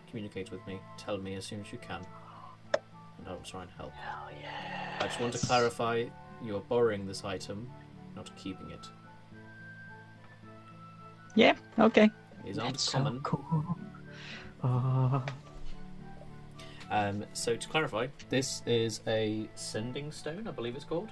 communicate 0.09 0.51
with 0.51 0.65
me. 0.65 0.79
Tell 0.97 1.17
me 1.17 1.35
as 1.35 1.45
soon 1.45 1.61
as 1.61 1.71
you 1.71 1.77
can, 1.77 2.01
and 3.17 3.27
I 3.27 3.31
will 3.33 3.39
try 3.41 3.61
and 3.61 3.71
help. 3.77 3.93
Yeah. 4.41 4.97
I 4.99 5.07
just 5.07 5.19
want 5.19 5.33
to 5.33 5.45
clarify: 5.45 6.05
you're 6.43 6.61
borrowing 6.61 7.05
this 7.05 7.23
item, 7.23 7.69
not 8.15 8.35
keeping 8.37 8.71
it. 8.71 8.87
Yeah, 11.35 11.55
okay. 11.79 12.09
These 12.45 12.59
aren't 12.59 12.73
That's 12.73 12.83
so 12.83 13.19
cool. 13.23 13.77
Oh. 14.63 15.23
Um, 16.91 17.25
so 17.33 17.55
to 17.55 17.67
clarify, 17.67 18.07
this 18.29 18.61
is 18.65 19.01
a 19.07 19.49
sending 19.55 20.11
stone, 20.11 20.47
I 20.47 20.51
believe 20.51 20.75
it's 20.75 20.85
called. 20.85 21.09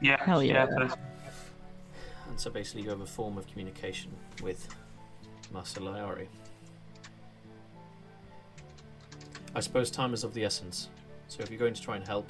Yeah. 0.00 0.22
Hell 0.24 0.42
yeah. 0.42 0.66
it 0.70 0.82
is. 0.82 0.94
And 2.28 2.40
so 2.40 2.50
basically, 2.50 2.82
you 2.82 2.90
have 2.90 3.02
a 3.02 3.06
form 3.06 3.36
of 3.36 3.46
communication 3.46 4.10
with 4.42 4.66
Master 5.52 5.80
Lyari. 5.80 6.26
I 9.54 9.60
suppose 9.60 9.90
time 9.90 10.14
is 10.14 10.24
of 10.24 10.34
the 10.34 10.44
essence. 10.44 10.88
So 11.28 11.42
if 11.42 11.50
you're 11.50 11.60
going 11.60 11.74
to 11.74 11.82
try 11.82 11.96
and 11.96 12.06
help, 12.06 12.28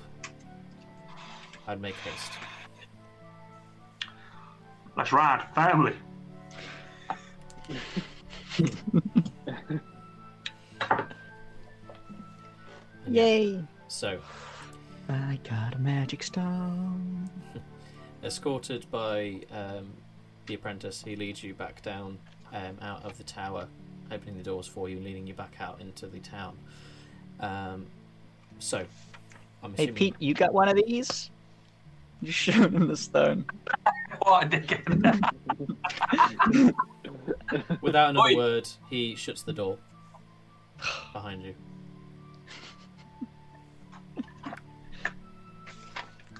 I'd 1.66 1.80
make 1.80 1.94
haste. 1.96 2.32
Let's 4.96 5.12
ride, 5.12 5.44
family. 5.54 5.94
Yay! 13.08 13.62
So, 13.88 14.18
I 15.08 15.38
got 15.48 15.74
a 15.74 15.78
magic 15.78 16.22
stone. 16.22 17.28
escorted 18.24 18.90
by 18.90 19.40
um, 19.52 19.92
the 20.46 20.54
apprentice, 20.54 21.02
he 21.04 21.16
leads 21.16 21.42
you 21.42 21.54
back 21.54 21.82
down 21.82 22.18
um, 22.52 22.78
out 22.80 23.04
of 23.04 23.18
the 23.18 23.24
tower, 23.24 23.66
opening 24.10 24.36
the 24.36 24.42
doors 24.42 24.66
for 24.66 24.88
you, 24.88 24.98
leading 25.00 25.26
you 25.26 25.34
back 25.34 25.56
out 25.60 25.80
into 25.80 26.06
the 26.06 26.20
town. 26.20 26.56
Um, 27.40 27.86
so, 28.58 28.86
I'm 29.62 29.74
Hey 29.74 29.84
assuming 29.84 29.94
Pete, 29.94 30.14
you 30.18 30.34
got 30.34 30.54
one 30.54 30.68
of 30.68 30.76
these? 30.76 31.30
You 32.20 32.32
showed 32.32 32.74
him 32.74 32.88
the 32.88 32.96
stone. 32.96 33.44
What 34.20 34.44
a 34.44 34.48
dickhead. 34.48 35.22
without 37.82 38.10
another 38.10 38.28
Oi. 38.28 38.36
word, 38.36 38.68
he 38.88 39.14
shuts 39.14 39.42
the 39.42 39.52
door 39.52 39.78
behind 41.12 41.42
you. 41.42 41.54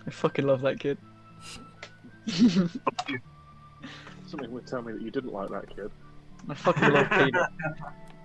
I 0.07 0.11
fucking 0.11 0.47
love 0.47 0.61
that 0.62 0.78
kid. 0.81 0.99
Something 4.26 4.50
would 4.50 4.67
tell 4.67 4.82
me 4.82 4.93
that 4.93 5.02
you 5.02 5.10
didn't 5.10 5.32
like 5.32 5.50
that 5.50 5.75
kid. 5.75 5.91
I 6.49 6.54
fucking 6.54 6.93
love 6.93 7.08
Peter. 7.10 7.49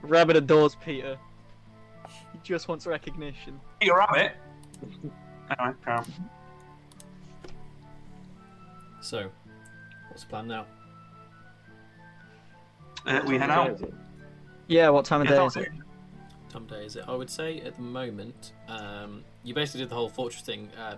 Rabbit 0.02 0.36
adores 0.38 0.76
Peter. 0.84 1.18
He 2.34 2.40
just 2.44 2.68
wants 2.68 2.86
recognition. 2.86 3.60
Peter 3.80 3.96
Rabbit. 3.96 4.34
Anyway, 4.82 5.76
carry 5.84 5.98
on. 6.00 6.30
So, 9.02 9.30
what's 10.10 10.24
the 10.24 10.30
plan 10.30 10.48
now? 10.48 10.66
Uh, 13.06 13.22
we 13.26 13.38
head 13.38 13.50
out. 13.50 13.82
Yeah, 14.68 14.90
what 14.90 15.06
time 15.06 15.22
of 15.22 15.28
day 15.28 15.46
is 15.46 15.56
it? 15.56 15.70
Time 16.50 16.64
of 16.64 16.70
day 16.70 16.86
is 16.86 16.96
it? 16.96 17.06
I 17.08 17.16
would 17.16 17.30
say 17.30 17.62
at 17.62 17.76
the 17.76 17.82
moment, 17.82 18.54
um, 18.68 19.24
you 19.44 19.54
basically 19.54 19.82
did 19.82 19.90
the 19.90 19.96
whole 19.96 20.10
fortress 20.10 20.44
thing 20.44 20.70
uh, 20.80 20.96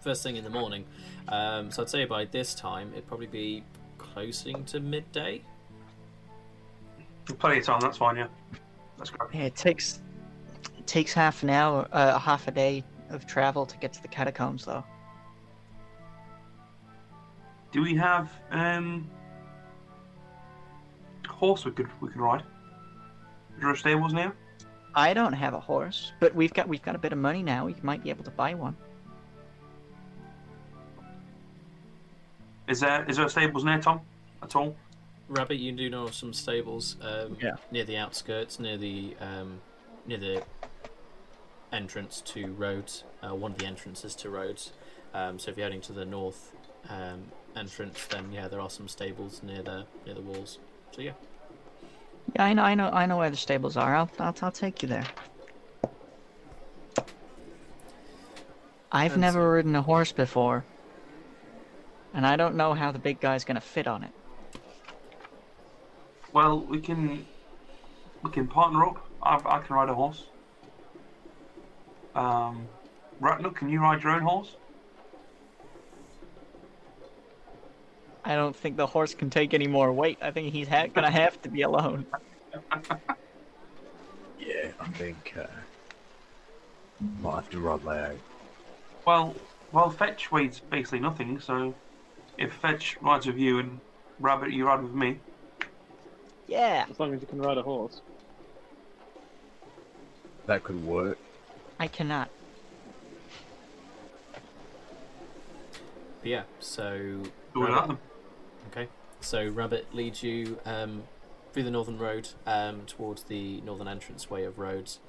first 0.00 0.22
thing 0.22 0.36
in 0.36 0.44
the 0.44 0.50
morning. 0.50 0.84
Um, 1.28 1.70
so 1.70 1.82
I'd 1.82 1.88
say 1.88 2.04
by 2.04 2.26
this 2.26 2.54
time 2.54 2.90
it'd 2.92 3.06
probably 3.06 3.26
be 3.26 3.64
closing 3.98 4.64
to 4.66 4.80
midday. 4.80 5.42
Plenty 7.38 7.58
of 7.58 7.64
time, 7.64 7.80
that's 7.80 7.96
fine, 7.96 8.16
yeah. 8.16 8.26
Let's 8.98 9.10
go. 9.10 9.26
Yeah, 9.32 9.44
it 9.44 9.56
takes 9.56 10.00
it 10.78 10.86
takes 10.86 11.14
half 11.14 11.42
an 11.42 11.50
hour, 11.50 11.88
uh, 11.92 12.18
half 12.18 12.46
a 12.48 12.50
day 12.50 12.84
of 13.08 13.26
travel 13.26 13.64
to 13.64 13.76
get 13.78 13.92
to 13.94 14.02
the 14.02 14.08
catacombs, 14.08 14.66
though. 14.66 14.84
Do 17.74 17.82
we 17.82 17.96
have 17.96 18.30
um 18.52 19.10
a 21.24 21.32
horse 21.32 21.64
we 21.64 21.72
could 21.72 21.88
we 22.00 22.08
could 22.08 22.20
ride? 22.20 22.42
Is 23.56 23.60
there 23.62 23.70
a 23.72 23.76
stables 23.76 24.12
near? 24.14 24.32
I 24.94 25.12
don't 25.12 25.32
have 25.32 25.54
a 25.54 25.60
horse, 25.60 26.12
but 26.20 26.32
we've 26.36 26.54
got 26.54 26.68
we've 26.68 26.82
got 26.82 26.94
a 26.94 26.98
bit 26.98 27.12
of 27.12 27.18
money 27.18 27.42
now. 27.42 27.66
We 27.66 27.74
might 27.82 28.04
be 28.04 28.10
able 28.10 28.22
to 28.22 28.30
buy 28.30 28.54
one. 28.54 28.76
Is 32.68 32.78
there 32.78 33.04
is 33.10 33.16
there 33.16 33.26
a 33.26 33.28
stables 33.28 33.64
near 33.64 33.80
Tom? 33.80 34.02
At 34.40 34.54
all? 34.54 34.76
Rabbit, 35.28 35.56
you 35.56 35.72
do 35.72 35.90
know 35.90 36.04
of 36.04 36.14
some 36.14 36.32
stables 36.32 36.96
um, 37.02 37.36
Yeah. 37.42 37.56
near 37.72 37.84
the 37.84 37.96
outskirts, 37.96 38.60
near 38.60 38.76
the 38.76 39.16
um, 39.20 39.60
near 40.06 40.18
the 40.18 40.44
entrance 41.72 42.20
to 42.26 42.52
Rhodes. 42.52 43.02
Uh, 43.20 43.34
one 43.34 43.50
of 43.50 43.58
the 43.58 43.66
entrances 43.66 44.14
to 44.14 44.30
Rhodes. 44.30 44.72
Um, 45.12 45.40
so 45.40 45.50
if 45.50 45.56
you're 45.56 45.66
heading 45.66 45.80
to 45.82 45.92
the 45.92 46.04
north 46.04 46.52
um, 46.88 47.24
entrance, 47.56 48.06
then 48.06 48.30
yeah, 48.32 48.48
there 48.48 48.60
are 48.60 48.70
some 48.70 48.88
stables 48.88 49.42
near 49.42 49.62
the 49.62 49.84
near 50.06 50.14
the 50.14 50.20
walls. 50.20 50.58
So 50.92 51.00
yeah, 51.02 51.12
Yeah, 52.34 52.44
I 52.44 52.52
know, 52.52 52.62
I 52.62 52.74
know, 52.74 52.88
I 52.90 53.06
know 53.06 53.16
where 53.16 53.30
the 53.30 53.36
stables 53.36 53.76
are. 53.76 53.94
I'll 53.94 54.10
I'll, 54.18 54.34
I'll 54.42 54.52
take 54.52 54.82
you 54.82 54.88
there. 54.88 55.06
I've 58.92 59.12
And 59.12 59.20
never 59.20 59.40
so- 59.40 59.44
ridden 59.46 59.74
a 59.76 59.82
horse 59.82 60.12
before, 60.12 60.64
and 62.12 62.26
I 62.26 62.36
don't 62.36 62.54
know 62.56 62.74
how 62.74 62.92
the 62.92 62.98
big 62.98 63.20
guy's 63.20 63.44
gonna 63.44 63.60
fit 63.60 63.86
on 63.86 64.04
it. 64.04 64.10
Well, 66.32 66.60
we 66.60 66.80
can 66.80 67.26
we 68.22 68.30
can 68.30 68.46
partner 68.48 68.84
up. 68.84 69.06
I, 69.22 69.40
I 69.44 69.58
can 69.60 69.74
ride 69.76 69.88
a 69.88 69.94
horse. 69.94 70.24
Um, 72.14 72.68
Ratnook, 73.20 73.56
can 73.56 73.68
you 73.68 73.80
ride 73.80 74.02
your 74.02 74.12
own 74.12 74.22
horse? 74.22 74.56
I 78.24 78.34
don't 78.36 78.56
think 78.56 78.76
the 78.76 78.86
horse 78.86 79.14
can 79.14 79.28
take 79.30 79.52
any 79.54 79.66
more 79.66 79.92
weight. 79.92 80.18
I 80.22 80.30
think 80.30 80.52
he's 80.52 80.68
ha- 80.68 80.86
gonna 80.86 81.10
have 81.10 81.40
to 81.42 81.48
be 81.48 81.62
alone. 81.62 82.06
Yeah, 84.40 84.68
I 84.80 84.88
think 84.88 85.34
uh, 85.38 85.46
might 87.20 87.34
have 87.36 87.50
to 87.50 87.60
ride 87.60 87.84
my 87.84 88.08
own. 88.10 88.18
Well, 89.06 89.34
well, 89.72 89.90
Fetch 89.90 90.30
weighs 90.32 90.60
basically 90.70 91.00
nothing. 91.00 91.40
So, 91.40 91.74
if 92.38 92.52
Fetch 92.54 92.96
rides 93.02 93.26
with 93.26 93.36
you 93.38 93.58
and 93.58 93.80
Rabbit, 94.20 94.52
you 94.52 94.66
ride 94.66 94.82
with 94.82 94.92
me. 94.94 95.18
Yeah, 96.46 96.86
As 96.90 96.98
long 97.00 97.14
as 97.14 97.20
you 97.20 97.26
can 97.26 97.40
ride 97.40 97.56
a 97.58 97.62
horse. 97.62 98.00
That 100.46 100.62
could 100.62 100.84
work. 100.84 101.18
I 101.80 101.86
cannot. 101.88 102.28
but 106.20 106.28
yeah. 106.30 106.42
So 106.60 107.22
Do 107.54 107.60
without 107.60 107.74
Rabbit- 107.74 107.88
them. 107.88 107.98
Okay, 108.70 108.88
so 109.20 109.48
Rabbit 109.48 109.94
leads 109.94 110.22
you 110.22 110.58
um, 110.64 111.04
through 111.52 111.64
the 111.64 111.70
northern 111.70 111.98
road 111.98 112.28
um, 112.46 112.82
towards 112.86 113.24
the 113.24 113.60
northern 113.60 113.86
entranceway 113.88 114.44
of 114.44 114.58
Rhodes, 114.58 115.00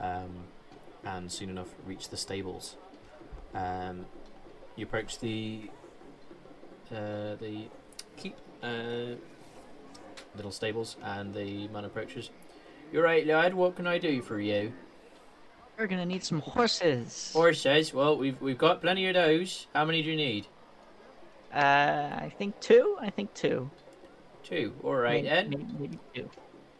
um, 0.00 0.44
and 1.04 1.30
soon 1.30 1.50
enough 1.50 1.74
reach 1.86 2.08
the 2.08 2.16
stables. 2.16 2.76
Um, 3.54 4.06
you 4.76 4.84
approach 4.84 5.18
the 5.18 5.70
uh, 6.90 7.34
the 7.40 7.68
keep 8.16 8.36
uh, 8.62 9.16
little 10.36 10.52
stables, 10.52 10.96
and 11.02 11.34
the 11.34 11.68
man 11.68 11.84
approaches. 11.84 12.30
You're 12.92 13.04
right, 13.04 13.26
lad. 13.26 13.54
What 13.54 13.76
can 13.76 13.86
I 13.86 13.98
do 13.98 14.22
for 14.22 14.40
you? 14.40 14.72
We're 15.78 15.86
gonna 15.86 16.06
need 16.06 16.24
some 16.24 16.40
horses. 16.40 17.32
Horses. 17.32 17.92
Well, 17.92 18.16
we've 18.16 18.40
we've 18.40 18.58
got 18.58 18.80
plenty 18.80 19.08
of 19.08 19.14
those. 19.14 19.66
How 19.74 19.84
many 19.84 20.02
do 20.02 20.10
you 20.10 20.16
need? 20.16 20.46
Uh, 21.52 21.56
I 22.20 22.32
think 22.38 22.58
two. 22.60 22.96
I 23.00 23.10
think 23.10 23.32
two. 23.34 23.70
Two. 24.42 24.74
All 24.82 24.94
right 24.94 25.24
maybe, 25.24 25.28
then. 25.28 25.50
maybe, 25.50 25.66
maybe 25.78 25.98
two. 26.14 26.30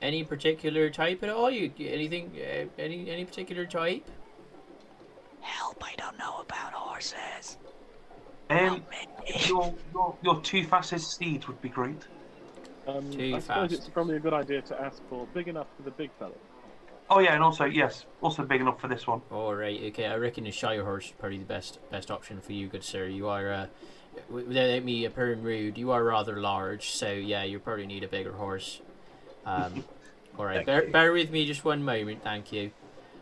Any 0.01 0.25
particular 0.25 0.91
type 0.91 1.23
at 1.23 1.31
all? 1.31 1.51
You 1.51 1.73
anything? 1.81 2.31
Uh, 2.37 2.67
any 2.79 3.11
any 3.11 3.25
particular 3.25 3.67
type? 3.67 4.09
Help! 5.41 5.83
I 5.85 5.95
don't 5.97 6.19
know 6.19 6.41
about 6.41 6.73
horses. 6.73 7.59
Um, 8.51 8.59
Help 8.59 8.91
me. 8.91 9.43
your, 9.47 9.75
your 9.93 10.17
your 10.23 10.41
two 10.41 10.65
fastest 10.65 11.11
steeds 11.11 11.47
would 11.49 11.61
be 11.61 11.69
great. 11.69 12.07
Um, 12.87 13.11
Too 13.11 13.35
I 13.37 13.39
suppose 13.41 13.71
fast. 13.71 13.73
it's 13.73 13.89
probably 13.89 14.17
a 14.17 14.21
good 14.21 14.33
idea 14.33 14.63
to 14.63 14.81
ask 14.81 15.03
for 15.11 15.27
big 15.35 15.49
enough 15.49 15.67
for 15.77 15.83
the 15.83 15.91
big 15.91 16.11
fella. 16.19 16.33
Oh 17.11 17.19
yeah, 17.21 17.35
and 17.35 17.43
also 17.43 17.65
yes, 17.65 18.05
also 18.21 18.45
big 18.45 18.61
enough 18.61 18.81
for 18.81 18.89
this 18.89 19.07
one. 19.07 19.21
All 19.31 19.55
right, 19.55 19.81
okay. 19.87 20.07
I 20.07 20.17
reckon 20.17 20.47
a 20.47 20.53
Shire 20.53 20.85
horse 20.85 21.07
is 21.07 21.13
probably 21.19 21.39
the 21.39 21.45
best 21.45 21.79
best 21.91 22.11
option 22.11 22.41
for 22.41 22.53
you, 22.53 22.69
good 22.69 22.85
sir. 22.85 23.07
You 23.07 23.29
are, 23.29 23.51
uh, 23.53 23.67
w- 23.67 23.69
without 24.29 24.83
me 24.83 25.05
appearing 25.05 25.43
rude, 25.43 25.79
you 25.79 25.91
are 25.91 26.03
rather 26.03 26.41
large, 26.41 26.91
so 26.91 27.11
yeah, 27.11 27.45
you 27.45 27.59
probably 27.59 27.87
need 27.87 28.05
a 28.05 28.09
bigger 28.09 28.33
horse. 28.33 28.81
Um, 29.45 29.85
all 30.39 30.45
right, 30.45 30.65
bear, 30.65 30.89
bear 30.89 31.13
with 31.13 31.31
me 31.31 31.47
just 31.47 31.65
one 31.65 31.83
moment, 31.83 32.23
thank 32.23 32.53
you. 32.53 32.73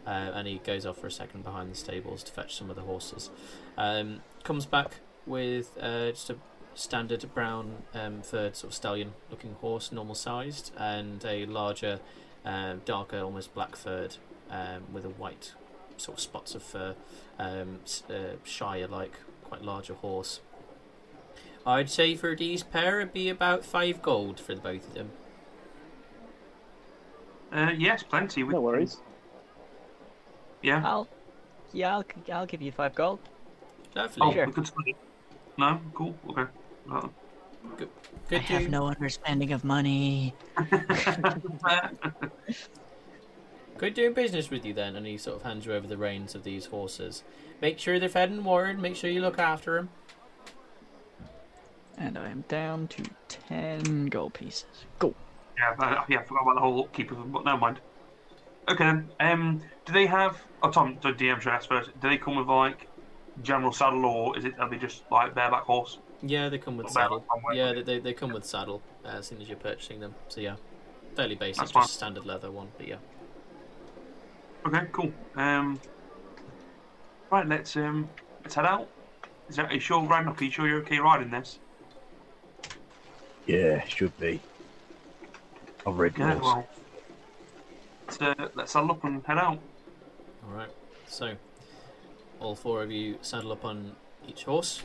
Uh, 0.07 0.31
and 0.35 0.47
he 0.47 0.59
goes 0.59 0.87
off 0.87 0.99
for 0.99 1.09
a 1.09 1.11
second 1.11 1.43
behind 1.43 1.71
the 1.71 1.75
stables 1.75 2.23
to 2.23 2.33
fetch 2.33 2.55
some 2.55 2.71
of 2.71 2.77
the 2.77 2.83
horses. 2.83 3.31
Um, 3.77 4.21
comes 4.45 4.65
back 4.65 5.01
with 5.27 5.77
uh, 5.81 6.11
just 6.11 6.31
a 6.31 6.37
standard 6.75 7.25
brown 7.35 7.83
um, 7.95 8.23
furred 8.23 8.55
sort 8.55 8.71
of 8.71 8.75
stallion-looking 8.75 9.55
horse, 9.55 9.91
normal 9.91 10.15
sized, 10.15 10.71
and 10.77 11.25
a 11.25 11.47
larger, 11.47 11.99
um, 12.45 12.83
darker, 12.85 13.19
almost 13.19 13.53
black 13.55 13.75
furred 13.75 14.17
um, 14.51 14.85
with 14.93 15.05
a 15.05 15.09
white 15.09 15.55
sort 15.97 16.19
of 16.19 16.23
spots 16.23 16.55
of 16.55 16.63
fur, 16.63 16.95
um, 17.39 17.81
uh, 18.09 18.37
shire 18.45 18.87
like, 18.87 19.15
quite 19.45 19.63
larger 19.63 19.95
horse. 19.95 20.41
I'd 21.67 21.91
say 21.91 22.15
for 22.15 22.37
these 22.37 22.63
pair 22.63 23.01
it'd 23.01 23.13
be 23.13 23.29
about 23.29 23.65
five 23.65 24.01
gold 24.01 24.39
for 24.39 24.55
the 24.55 24.61
both 24.61 24.87
of 24.87 24.95
them. 24.95 25.11
Uh, 27.53 27.73
yes, 27.77 28.03
plenty. 28.05 28.43
We- 28.45 28.55
No 28.55 28.61
worries. 28.61 29.01
Yeah. 30.63 30.81
I'll, 30.85 31.09
yeah, 31.73 31.97
I'll, 31.97 32.05
I'll 32.33 32.47
give 32.47 32.63
you 32.63 32.71
five 32.73 32.95
gold. 32.95 33.19
Lovely. 33.95 34.23
Oh, 34.23 34.33
Sure. 34.33 34.47
we 34.47 34.53
could. 34.53 34.71
No, 35.59 35.81
cool. 35.95 36.15
Okay. 36.31 36.45
Uh, 36.91 37.09
Good 37.77 37.89
I 38.31 38.43
have 38.43 38.63
do, 38.63 38.69
no 38.69 38.87
understanding 38.87 39.53
of 39.53 39.65
money. 39.65 40.35
good 43.79 43.95
doing 43.95 44.13
business 44.15 44.51
with 44.51 44.65
you 44.65 44.73
then, 44.73 44.95
and 44.97 45.05
he 45.07 45.17
sort 45.19 45.37
of 45.37 45.43
hands 45.43 45.67
you 45.67 45.73
over 45.73 45.87
the 45.87 45.97
reins 45.97 46.35
of 46.35 46.45
these 46.45 46.67
horses. 46.67 47.25
Make 47.61 47.79
sure 47.79 47.99
they're 47.99 48.09
fed 48.09 48.31
and 48.31 48.45
watered. 48.45 48.79
Make 48.79 48.95
sure 48.97 49.11
you 49.11 49.21
look 49.21 49.39
after 49.39 49.75
them. 49.77 49.89
And 51.99 52.19
I 52.19 52.29
am 52.31 52.45
down 52.49 52.89
to 52.89 53.03
ten 53.29 54.07
gold 54.07 54.35
pieces. 54.35 54.67
Go. 54.99 55.15
yeah, 55.59 55.75
uh, 55.79 56.05
yeah. 56.09 56.21
I 56.21 56.23
forgot 56.25 56.43
about 56.43 56.55
the 56.57 56.61
whole 56.61 56.81
upkeep 56.85 57.11
of 57.11 57.19
them, 57.19 57.33
but 57.33 57.45
never 57.45 57.59
mind. 57.59 57.81
Okay 58.69 58.85
then. 58.85 59.09
Um, 59.21 59.63
do 59.85 59.93
they 59.93 60.07
have? 60.07 60.43
Oh, 60.63 60.71
Tom, 60.71 60.99
so 61.03 61.13
DM 61.13 61.41
should 61.41 61.53
ask 61.53 61.69
first. 61.69 61.91
Do 62.01 62.09
they 62.09 62.19
come 62.19 62.37
with 62.37 62.49
like 62.49 62.89
general 63.43 63.73
saddle, 63.73 64.05
or 64.05 64.37
is 64.39 64.45
it? 64.45 64.59
Are 64.59 64.69
they 64.69 64.77
just 64.77 65.05
like 65.11 65.35
bareback 65.35 65.63
horse? 65.63 65.99
Yeah, 66.23 66.49
they 66.49 66.59
come 66.59 66.77
with 66.77 66.87
Not 66.87 66.93
saddle. 66.93 67.25
not. 67.45 67.55
Yeah, 67.55 67.73
they, 67.73 67.83
they, 67.83 67.99
they 67.99 68.13
come 68.13 68.33
with 68.33 68.45
saddle 68.45 68.83
uh, 69.05 69.09
as 69.09 69.27
soon 69.29 69.41
as 69.41 69.49
you're 69.49 69.57
purchasing 69.59 70.01
them. 70.01 70.15
So 70.29 70.41
yeah, 70.41 70.57
fairly 71.15 71.35
basic, 71.35 71.59
That's 71.59 71.73
just 71.73 71.89
fine. 71.91 71.97
standard 71.97 72.25
leather 72.27 72.51
one. 72.51 72.69
But 72.77 72.89
yeah, 72.89 72.97
Okay, 74.67 74.87
cool. 74.93 75.13
Um, 75.37 75.79
right, 77.31 77.47
let's 77.47 77.77
um, 77.77 78.09
let's 78.43 78.55
head 78.55 78.65
out. 78.67 78.89
Is 79.49 79.57
that, 79.57 79.71
are 79.71 79.75
you 79.75 79.81
sure, 79.81 80.03
Ragnar? 80.03 80.35
Are 80.37 80.45
you 80.45 80.51
sure 80.51 80.67
you're 80.67 80.81
okay 80.81 80.99
riding 80.99 81.31
this? 81.31 81.61
Yeah, 83.47 83.85
should 83.87 84.19
be. 84.19 84.41
I've 85.87 85.99
read 85.99 86.15
Yeah, 86.19 86.33
yours. 86.35 86.43
well. 86.43 86.69
Let's, 88.07 88.21
uh, 88.23 88.49
let's 88.55 88.73
have 88.73 88.85
a 88.85 88.87
look 88.87 89.05
and 89.05 89.25
head 89.27 89.39
out. 89.39 89.59
all 90.45 90.53
right. 90.57 90.69
So 91.09 91.35
all 92.41 92.55
four 92.55 92.83
of 92.83 92.91
you 92.91 93.19
saddle 93.23 93.53
up 93.53 93.65
on 93.65 93.95
each 94.29 94.45
horse 94.45 94.83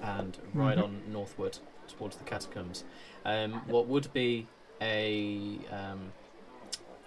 and 0.00 0.36
ride 0.54 0.78
Mhm. 0.78 0.84
on 0.84 1.02
northward 1.12 1.58
towards 1.88 2.16
the 2.16 2.24
catacombs. 2.24 2.84
Um, 3.24 3.62
what 3.68 3.86
would 3.86 4.12
be 4.12 4.46
a 4.80 5.58
um, 5.70 6.12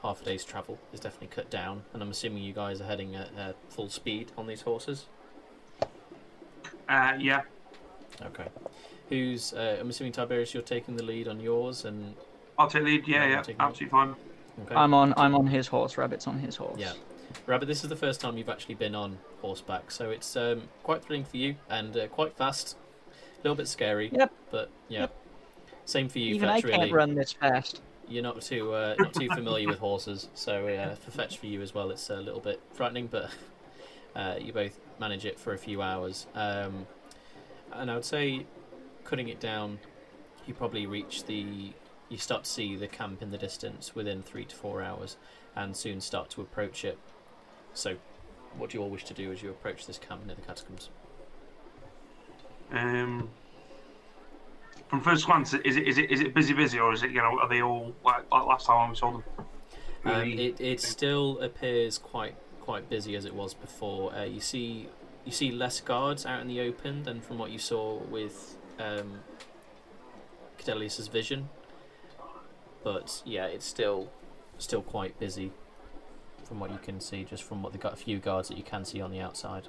half 0.02 0.22
a 0.22 0.26
day's 0.26 0.46
travel 0.46 0.78
is 0.94 1.00
definitely 1.02 1.28
cut 1.28 1.50
down, 1.50 1.84
and 1.94 2.02
I'm 2.02 2.10
assuming 2.12 2.44
you 2.44 2.54
guys 2.54 2.80
are 2.80 2.86
heading 2.86 3.16
at 3.16 3.30
uh, 3.38 3.54
full 3.70 3.90
speed 3.90 4.32
on 4.38 4.48
these 4.48 4.62
horses. 4.62 5.08
Uh, 6.88 7.14
yeah. 7.20 7.42
Okay. 8.22 8.48
Who's? 9.10 9.54
Uh, 9.54 9.78
I'm 9.80 9.90
assuming 9.90 10.14
Tiberius, 10.14 10.54
you're 10.54 10.64
taking 10.64 10.96
the 10.96 11.04
lead 11.04 11.28
on 11.28 11.40
yours, 11.40 11.86
and 11.86 12.16
I'll 12.58 12.68
take 12.68 12.84
lead. 12.84 13.08
Yeah, 13.08 13.24
Yeah, 13.26 13.30
yeah, 13.30 13.38
I'll 13.38 13.44
lead. 13.46 13.56
absolutely 13.60 13.90
fine. 13.90 14.16
okay. 14.66 14.76
I'm 14.76 14.94
on. 14.94 15.14
I'm 15.18 15.36
on 15.36 15.48
his 15.48 15.68
horse. 15.68 15.98
Rabbit's 15.98 16.28
on 16.28 16.40
his 16.40 16.56
horse. 16.56 16.80
Yeah. 16.80 16.94
Rabbit, 17.48 17.66
this 17.68 17.84
is 17.84 17.90
the 17.90 17.96
first 17.96 18.22
time 18.22 18.38
you've 18.38 18.50
actually 18.50 18.76
been 18.76 18.96
on 18.96 19.18
horseback, 19.42 19.92
so 19.92 20.10
it's 20.10 20.36
um, 20.36 20.64
quite 20.84 21.04
thrilling 21.04 21.26
for 21.26 21.38
you 21.38 21.56
and 21.70 21.96
uh, 21.98 22.08
quite 22.08 22.36
fast. 22.38 22.78
A 23.12 23.44
little 23.44 23.56
bit 23.56 23.68
scary. 23.68 24.10
Yep. 24.12 24.32
But 24.52 24.70
yeah. 24.88 25.02
Yep. 25.02 25.16
Same 25.86 26.10
for 26.10 26.18
you, 26.20 26.34
Even 26.34 26.50
I 26.50 26.62
can't 26.62 26.74
Really, 26.74 26.92
run 26.92 27.14
this 27.14 27.34
fast. 27.34 27.82
you're 28.08 28.24
not 28.24 28.42
too 28.42 28.74
uh, 28.74 28.96
not 28.98 29.14
too 29.14 29.28
familiar 29.30 29.68
with 29.68 29.78
horses, 29.78 30.30
so 30.34 30.68
uh, 30.68 30.96
for 30.96 31.12
Fetch 31.12 31.38
for 31.38 31.46
you 31.46 31.62
as 31.62 31.76
well, 31.76 31.92
it's 31.92 32.10
a 32.10 32.16
little 32.16 32.40
bit 32.40 32.60
frightening, 32.74 33.06
but 33.06 33.30
uh, 34.16 34.36
you 34.42 34.52
both 34.52 34.80
manage 35.00 35.26
it 35.26 35.40
for 35.40 35.54
a 35.54 35.58
few 35.60 35.84
hours. 35.84 36.26
Um, 36.34 36.88
and 37.74 37.92
I 37.92 37.96
would 37.96 38.06
say, 38.06 38.46
cutting 39.06 39.30
it 39.30 39.40
down, 39.40 39.80
you 40.46 40.54
probably 40.54 40.86
reach 40.86 41.26
the. 41.26 41.72
You 42.10 42.18
start 42.18 42.44
to 42.44 42.50
see 42.50 42.76
the 42.76 42.88
camp 42.88 43.22
in 43.22 43.32
the 43.32 43.38
distance 43.38 43.96
within 43.96 44.22
three 44.22 44.46
to 44.46 44.56
four 44.56 44.82
hours, 44.82 45.18
and 45.56 45.76
soon 45.76 46.02
start 46.02 46.30
to 46.32 46.42
approach 46.42 46.84
it. 46.84 47.00
So, 47.74 47.96
what 48.58 48.70
do 48.70 48.78
you 48.78 48.84
all 48.84 48.90
wish 48.90 49.06
to 49.06 49.14
do 49.14 49.32
as 49.32 49.42
you 49.42 49.50
approach 49.50 49.88
this 49.88 49.98
camp 49.98 50.26
near 50.26 50.36
the 50.36 50.42
catacombs? 50.42 50.90
Um, 52.72 53.30
from 54.88 55.02
first 55.02 55.26
glance, 55.26 55.54
is 55.54 55.78
it 55.78 55.88
is 55.88 55.98
it 55.98 56.12
is 56.12 56.22
it 56.22 56.34
busy 56.34 56.54
busy 56.54 56.80
or 56.80 56.94
is 56.94 57.04
it 57.04 57.12
you 57.12 57.18
know 57.18 57.40
are 57.40 57.50
they 57.50 57.62
all 57.62 57.94
like, 58.04 58.30
like 58.32 58.46
last 58.46 58.68
time 58.68 58.90
we 58.90 58.96
saw 58.96 59.12
them? 59.12 59.24
Um, 60.06 60.22
it, 60.22 60.62
it 60.62 60.82
still 60.82 61.40
appears 61.40 61.98
quite 61.98 62.36
quite 62.62 62.90
busy 62.90 63.16
as 63.16 63.26
it 63.26 63.34
was 63.34 63.54
before. 63.54 64.14
Uh, 64.14 64.24
you 64.24 64.40
see 64.40 64.88
you 65.26 65.32
see 65.32 65.52
less 65.52 65.82
guards 65.82 66.26
out 66.26 66.42
in 66.42 66.48
the 66.48 66.62
open 66.62 67.04
than 67.04 67.22
from 67.22 67.38
what 67.40 67.50
you 67.50 67.58
saw 67.58 67.98
with 67.98 68.58
um, 68.80 69.20
Cadelius's 70.58 71.08
vision. 71.08 71.50
But 72.84 73.22
yeah, 73.26 73.46
it's 73.46 73.66
still 73.66 74.12
still 74.58 74.82
quite 74.82 75.20
busy 75.20 75.52
from 76.44 76.60
what 76.60 76.72
you 76.72 76.78
can 76.78 77.00
see, 77.00 77.24
just 77.24 77.44
from 77.44 77.64
what 77.64 77.74
the 77.74 77.96
few 77.96 78.20
guards 78.20 78.48
that 78.50 78.58
you 78.58 78.64
can 78.64 78.86
see 78.86 79.02
on 79.02 79.12
the 79.12 79.20
outside. 79.20 79.68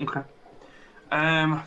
Okay. 0.00 0.22
Um, 1.10 1.62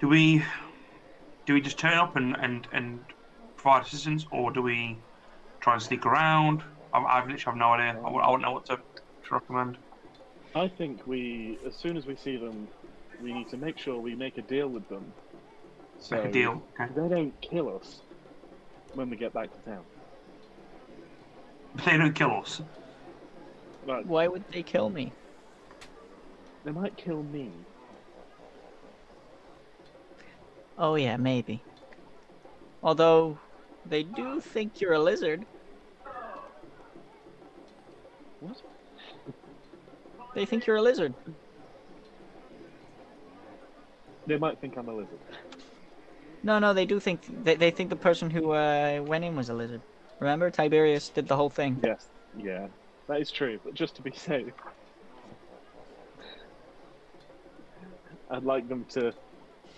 do 0.00 0.08
we 0.08 0.44
do 1.46 1.54
we 1.54 1.60
just 1.60 1.78
turn 1.78 1.94
up 1.94 2.16
and, 2.16 2.36
and, 2.40 2.66
and 2.72 3.00
provide 3.56 3.86
assistance, 3.86 4.26
or 4.30 4.50
do 4.50 4.62
we 4.62 4.98
try 5.60 5.74
and 5.74 5.82
sneak 5.82 6.04
around? 6.06 6.62
I, 6.92 6.98
I 6.98 7.20
literally 7.20 7.42
have 7.44 7.56
no 7.56 7.72
idea. 7.72 8.00
I, 8.00 8.08
I 8.08 8.30
wouldn't 8.30 8.42
know 8.42 8.52
what 8.52 8.66
to, 8.66 8.76
to 8.76 9.34
recommend. 9.34 9.78
I 10.56 10.68
think 10.68 11.06
we, 11.06 11.58
as 11.66 11.74
soon 11.74 11.98
as 11.98 12.06
we 12.06 12.16
see 12.16 12.38
them, 12.38 12.66
we 13.22 13.30
need 13.34 13.46
to 13.50 13.58
make 13.58 13.76
sure 13.76 14.00
we 14.00 14.14
make 14.14 14.38
a 14.38 14.42
deal 14.42 14.68
with 14.68 14.88
them. 14.88 15.12
So 15.98 16.16
Make 16.16 16.24
a 16.24 16.32
deal. 16.32 16.62
Okay. 16.80 16.90
They 16.96 17.08
don't 17.08 17.38
kill 17.42 17.76
us 17.76 18.00
when 18.94 19.10
we 19.10 19.18
get 19.18 19.34
back 19.34 19.52
to 19.52 19.70
town. 19.70 19.84
They 21.84 21.98
don't 21.98 22.14
kill 22.14 22.30
us. 22.30 22.62
Like, 23.86 24.06
Why 24.06 24.28
would 24.28 24.44
they 24.50 24.62
kill 24.62 24.88
me? 24.88 25.12
they 26.64 26.72
might 26.72 26.96
kill 26.96 27.22
me. 27.22 27.50
Oh 30.78 30.94
yeah, 30.94 31.18
maybe. 31.18 31.62
Although 32.82 33.38
they 33.84 34.04
do 34.04 34.40
think 34.40 34.80
you're 34.80 34.94
a 34.94 34.98
lizard. 34.98 35.44
They 40.36 40.44
think 40.44 40.66
you're 40.66 40.76
a 40.76 40.82
lizard. 40.82 41.14
They 44.26 44.36
might 44.36 44.60
think 44.60 44.76
I'm 44.76 44.88
a 44.88 44.94
lizard. 44.94 45.20
No, 46.42 46.58
no, 46.58 46.74
they 46.74 46.84
do 46.84 47.00
think 47.00 47.24
they, 47.26 47.56
they 47.56 47.70
think 47.70 47.88
the 47.88 47.96
person 47.96 48.30
who 48.30 48.50
uh, 48.50 49.00
went 49.02 49.24
in 49.24 49.34
was 49.34 49.48
a 49.48 49.54
lizard. 49.54 49.82
Remember, 50.20 50.50
Tiberius 50.50 51.08
did 51.08 51.26
the 51.26 51.36
whole 51.36 51.48
thing. 51.48 51.82
Yes, 51.82 52.10
yeah, 52.36 52.68
that 53.08 53.22
is 53.22 53.30
true. 53.32 53.58
But 53.64 53.72
just 53.72 53.96
to 53.96 54.02
be 54.02 54.12
safe, 54.12 54.52
I'd 58.30 58.44
like 58.44 58.68
them 58.68 58.84
to 58.90 59.12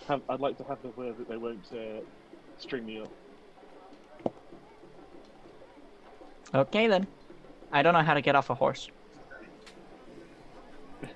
have. 0.09 0.23
I'd 0.29 0.41
like 0.41 0.57
to 0.59 0.65
have 0.65 0.83
the 0.83 0.91
word 0.91 1.19
that 1.19 1.29
they 1.29 1.37
won't 1.37 1.73
uh, 1.73 2.01
string 2.57 2.85
me 2.85 3.01
up. 3.01 3.13
Okay 6.53 6.89
then. 6.89 7.07
I 7.71 7.83
don't 7.83 7.95
know 7.95 8.03
how 8.03 8.15
to 8.15 8.23
get 8.23 8.35
off 8.35 8.51
a 8.51 8.57
horse. 8.57 8.89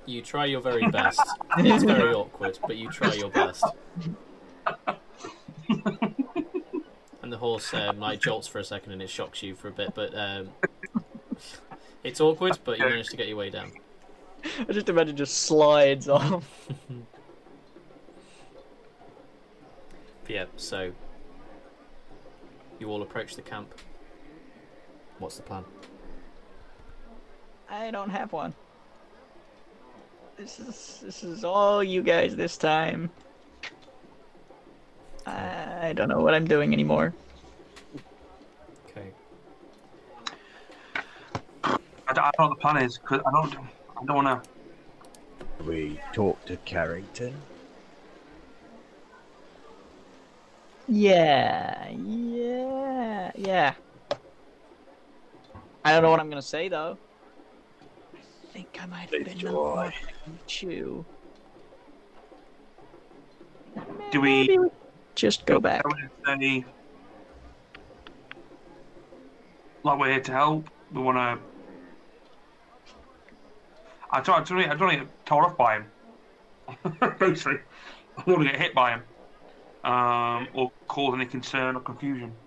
You 0.06 0.22
try 0.22 0.46
your 0.46 0.60
very 0.60 0.88
best. 0.88 1.20
it's 1.58 1.84
very 1.84 2.12
awkward, 2.14 2.58
but 2.66 2.76
you 2.76 2.90
try 2.90 3.12
your 3.14 3.30
best. 3.30 3.64
And 7.22 7.32
the 7.32 7.38
horse 7.38 7.72
um, 7.74 8.00
like 8.00 8.20
jolts 8.20 8.48
for 8.48 8.58
a 8.58 8.64
second 8.64 8.92
and 8.92 9.02
it 9.02 9.08
shocks 9.10 9.42
you 9.42 9.54
for 9.54 9.68
a 9.68 9.72
bit, 9.72 9.94
but 9.94 10.12
um, 10.14 10.50
it's 12.04 12.20
awkward. 12.20 12.58
But 12.64 12.78
you 12.78 12.84
manage 12.84 13.08
to 13.10 13.16
get 13.16 13.28
your 13.28 13.36
way 13.36 13.50
down. 13.50 13.72
I 14.68 14.72
just 14.72 14.88
imagine 14.88 15.16
just 15.16 15.38
slides 15.38 16.08
off. 16.08 16.68
Yeah. 20.28 20.46
So 20.56 20.92
you 22.78 22.88
all 22.88 23.02
approach 23.02 23.36
the 23.36 23.42
camp. 23.42 23.74
What's 25.18 25.36
the 25.36 25.42
plan? 25.42 25.64
I 27.68 27.90
don't 27.90 28.08
have 28.08 28.32
one. 28.32 28.54
This 30.36 30.58
is 30.58 31.00
this 31.02 31.22
is 31.22 31.44
all 31.44 31.84
you 31.84 32.02
guys 32.02 32.34
this 32.36 32.56
time. 32.56 33.12
I 35.26 35.92
don't 35.94 36.08
know 36.08 36.20
what 36.20 36.34
I'm 36.34 36.46
doing 36.46 36.72
anymore. 36.72 37.14
Okay. 38.90 39.12
I 41.64 42.12
don't, 42.12 42.18
I 42.18 42.30
don't 42.36 42.38
know 42.38 42.48
what 42.48 42.50
the 42.50 42.56
plan 42.62 42.76
is 42.84 42.98
because 42.98 43.20
I 43.26 43.30
don't. 43.30 43.54
I 43.56 44.04
don't 44.06 44.24
want 44.24 44.44
to. 44.44 45.64
We 45.64 46.00
talk 46.12 46.44
to 46.46 46.56
Carrington. 46.58 47.34
Yeah, 50.88 51.88
yeah, 51.90 53.32
yeah. 53.36 53.74
I 55.84 55.92
don't 55.92 56.02
know 56.02 56.10
what 56.10 56.20
I'm 56.20 56.28
gonna 56.30 56.42
say 56.42 56.68
though. 56.68 56.98
I 58.52 58.58
think 58.58 58.76
I 58.82 58.86
might 58.86 59.10
have 59.10 59.24
been 59.24 59.38
the 59.38 59.92
to 60.46 60.66
you. 60.70 61.06
Do 64.10 64.20
we- 64.20 64.58
just 65.16 65.46
go 65.46 65.58
back? 65.58 65.82
I 66.26 66.36
say, 66.38 66.64
like 69.84 69.98
we're 69.98 70.10
here 70.10 70.20
to 70.20 70.32
help. 70.32 70.68
We 70.90 71.00
want 71.02 71.16
to. 71.16 71.46
I 74.10 74.20
don't. 74.20 74.40
I 74.40 74.44
don't, 74.44 74.58
I 74.60 74.74
don't 74.74 74.80
want 74.80 74.92
to 74.98 75.04
get 75.06 75.14
told 75.26 75.44
off 75.44 75.56
by 75.56 75.76
him. 75.76 75.92
Basically, 77.20 77.58
I 78.16 78.24
don't 78.24 78.36
want 78.38 78.46
to 78.48 78.52
get 78.52 78.60
hit 78.60 78.74
by 78.74 78.92
him, 78.94 79.04
um, 79.84 80.48
or 80.54 80.72
cause 80.88 81.14
any 81.14 81.26
concern 81.26 81.76
or 81.76 81.80
confusion. 81.82 82.41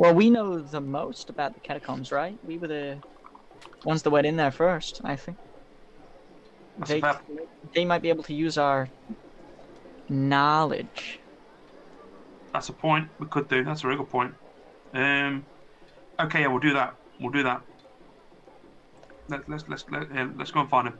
Well, 0.00 0.14
we 0.14 0.30
know 0.30 0.58
the 0.58 0.80
most 0.80 1.28
about 1.28 1.52
the 1.52 1.60
catacombs, 1.60 2.10
right? 2.10 2.38
We 2.46 2.56
were 2.56 2.68
the 2.68 2.96
ones 3.84 4.02
that 4.02 4.08
went 4.08 4.26
in 4.26 4.34
there 4.34 4.50
first, 4.50 5.02
I 5.04 5.14
think. 5.14 5.36
That's 6.78 6.90
They, 6.90 7.02
they 7.74 7.84
might 7.84 8.00
be 8.00 8.08
able 8.08 8.22
to 8.22 8.32
use 8.32 8.56
our 8.56 8.88
knowledge. 10.08 11.20
That's 12.54 12.70
a 12.70 12.72
point 12.72 13.10
we 13.18 13.26
could 13.26 13.46
do. 13.48 13.62
That's 13.62 13.80
a 13.80 13.82
very 13.82 13.98
good 13.98 14.08
point. 14.08 14.32
Um, 14.94 15.44
okay, 16.18 16.40
yeah, 16.40 16.46
we'll 16.46 16.60
do 16.60 16.72
that. 16.72 16.94
We'll 17.20 17.30
do 17.30 17.42
that. 17.42 17.60
Let, 19.28 19.46
let's 19.50 19.68
let's 19.68 19.84
let, 19.90 20.10
uh, 20.16 20.28
let's 20.34 20.50
go 20.50 20.60
and 20.60 20.70
find 20.70 20.88
him. 20.88 20.98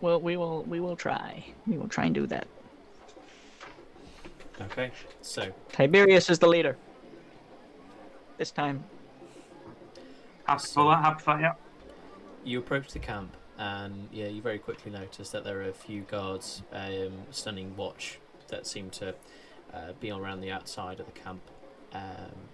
Well, 0.00 0.20
we 0.20 0.36
will 0.36 0.64
we 0.64 0.80
will 0.80 0.96
try. 0.96 1.46
We 1.68 1.78
will 1.78 1.88
try 1.88 2.06
and 2.06 2.14
do 2.16 2.26
that. 2.26 2.48
Okay. 4.60 4.90
So 5.22 5.52
Tiberius 5.70 6.28
is 6.28 6.40
the 6.40 6.48
leader. 6.48 6.76
This 8.40 8.50
time. 8.50 8.84
Happy 10.46 10.66
for 10.66 10.90
that. 10.90 11.02
Happy 11.02 11.22
for 11.22 11.34
that. 11.34 11.40
Yeah. 11.42 11.52
you 12.42 12.58
approach 12.58 12.90
the 12.90 12.98
camp, 12.98 13.36
and 13.58 14.08
yeah, 14.10 14.28
you 14.28 14.40
very 14.40 14.58
quickly 14.58 14.90
notice 14.90 15.28
that 15.28 15.44
there 15.44 15.60
are 15.60 15.68
a 15.68 15.74
few 15.74 16.00
guards 16.00 16.62
um, 16.72 17.12
standing 17.30 17.76
watch 17.76 18.18
that 18.48 18.66
seem 18.66 18.88
to 18.92 19.14
uh, 19.74 19.92
be 20.00 20.10
around 20.10 20.40
the 20.40 20.50
outside 20.50 21.00
of 21.00 21.04
the 21.04 21.12
camp. 21.12 21.42
Um, 21.92 22.48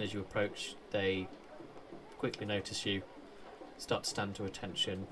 as 0.00 0.12
you 0.12 0.18
approach, 0.18 0.74
they 0.90 1.28
quickly 2.18 2.44
notice 2.44 2.84
you, 2.84 3.02
start 3.78 4.02
to 4.02 4.10
stand 4.10 4.34
to 4.34 4.46
attention, 4.46 5.06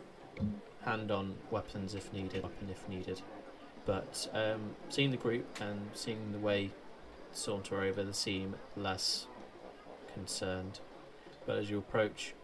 hand 0.84 1.12
on 1.12 1.36
weapons 1.48 1.94
if 1.94 2.12
needed, 2.12 2.42
weapon 2.42 2.70
if 2.72 2.88
needed. 2.88 3.22
But 3.86 4.28
um, 4.34 4.74
seeing 4.88 5.12
the 5.12 5.16
group 5.16 5.46
and 5.60 5.90
seeing 5.94 6.32
the 6.32 6.40
way 6.40 6.72
saunter 7.30 7.82
over, 7.82 8.02
they 8.02 8.10
seem 8.10 8.56
less 8.76 9.28
concerned. 10.14 10.80
But 11.46 11.58
as 11.58 11.70
you 11.70 11.78
approach, 11.78 12.34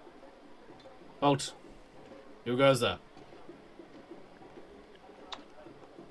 Halt! 1.20 1.54
Who 2.44 2.56
goes 2.56 2.80
there? 2.80 2.98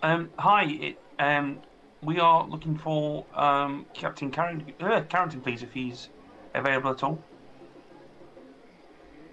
Um, 0.01 0.29
hi. 0.37 0.65
It, 0.65 0.99
um, 1.19 1.59
we 2.01 2.19
are 2.19 2.45
looking 2.47 2.77
for 2.77 3.25
um, 3.33 3.85
Captain 3.93 4.31
Carrington, 4.31 4.73
uh, 4.79 5.01
Carrington, 5.09 5.41
please, 5.41 5.63
if 5.63 5.71
he's 5.73 6.09
available 6.53 6.91
at 6.91 7.03
all. 7.03 7.23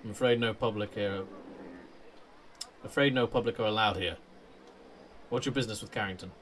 I'm 0.05 0.11
afraid 0.11 0.41
no 0.41 0.53
public 0.55 0.95
here. 0.95 1.23
Afraid 2.85 3.15
no 3.15 3.27
public 3.27 3.61
are 3.61 3.67
allowed 3.67 3.97
here. 3.97 4.17
What's 5.29 5.47
your 5.47 5.55
business 5.55 5.81
with 5.81 5.93
Carrington? 5.93 6.33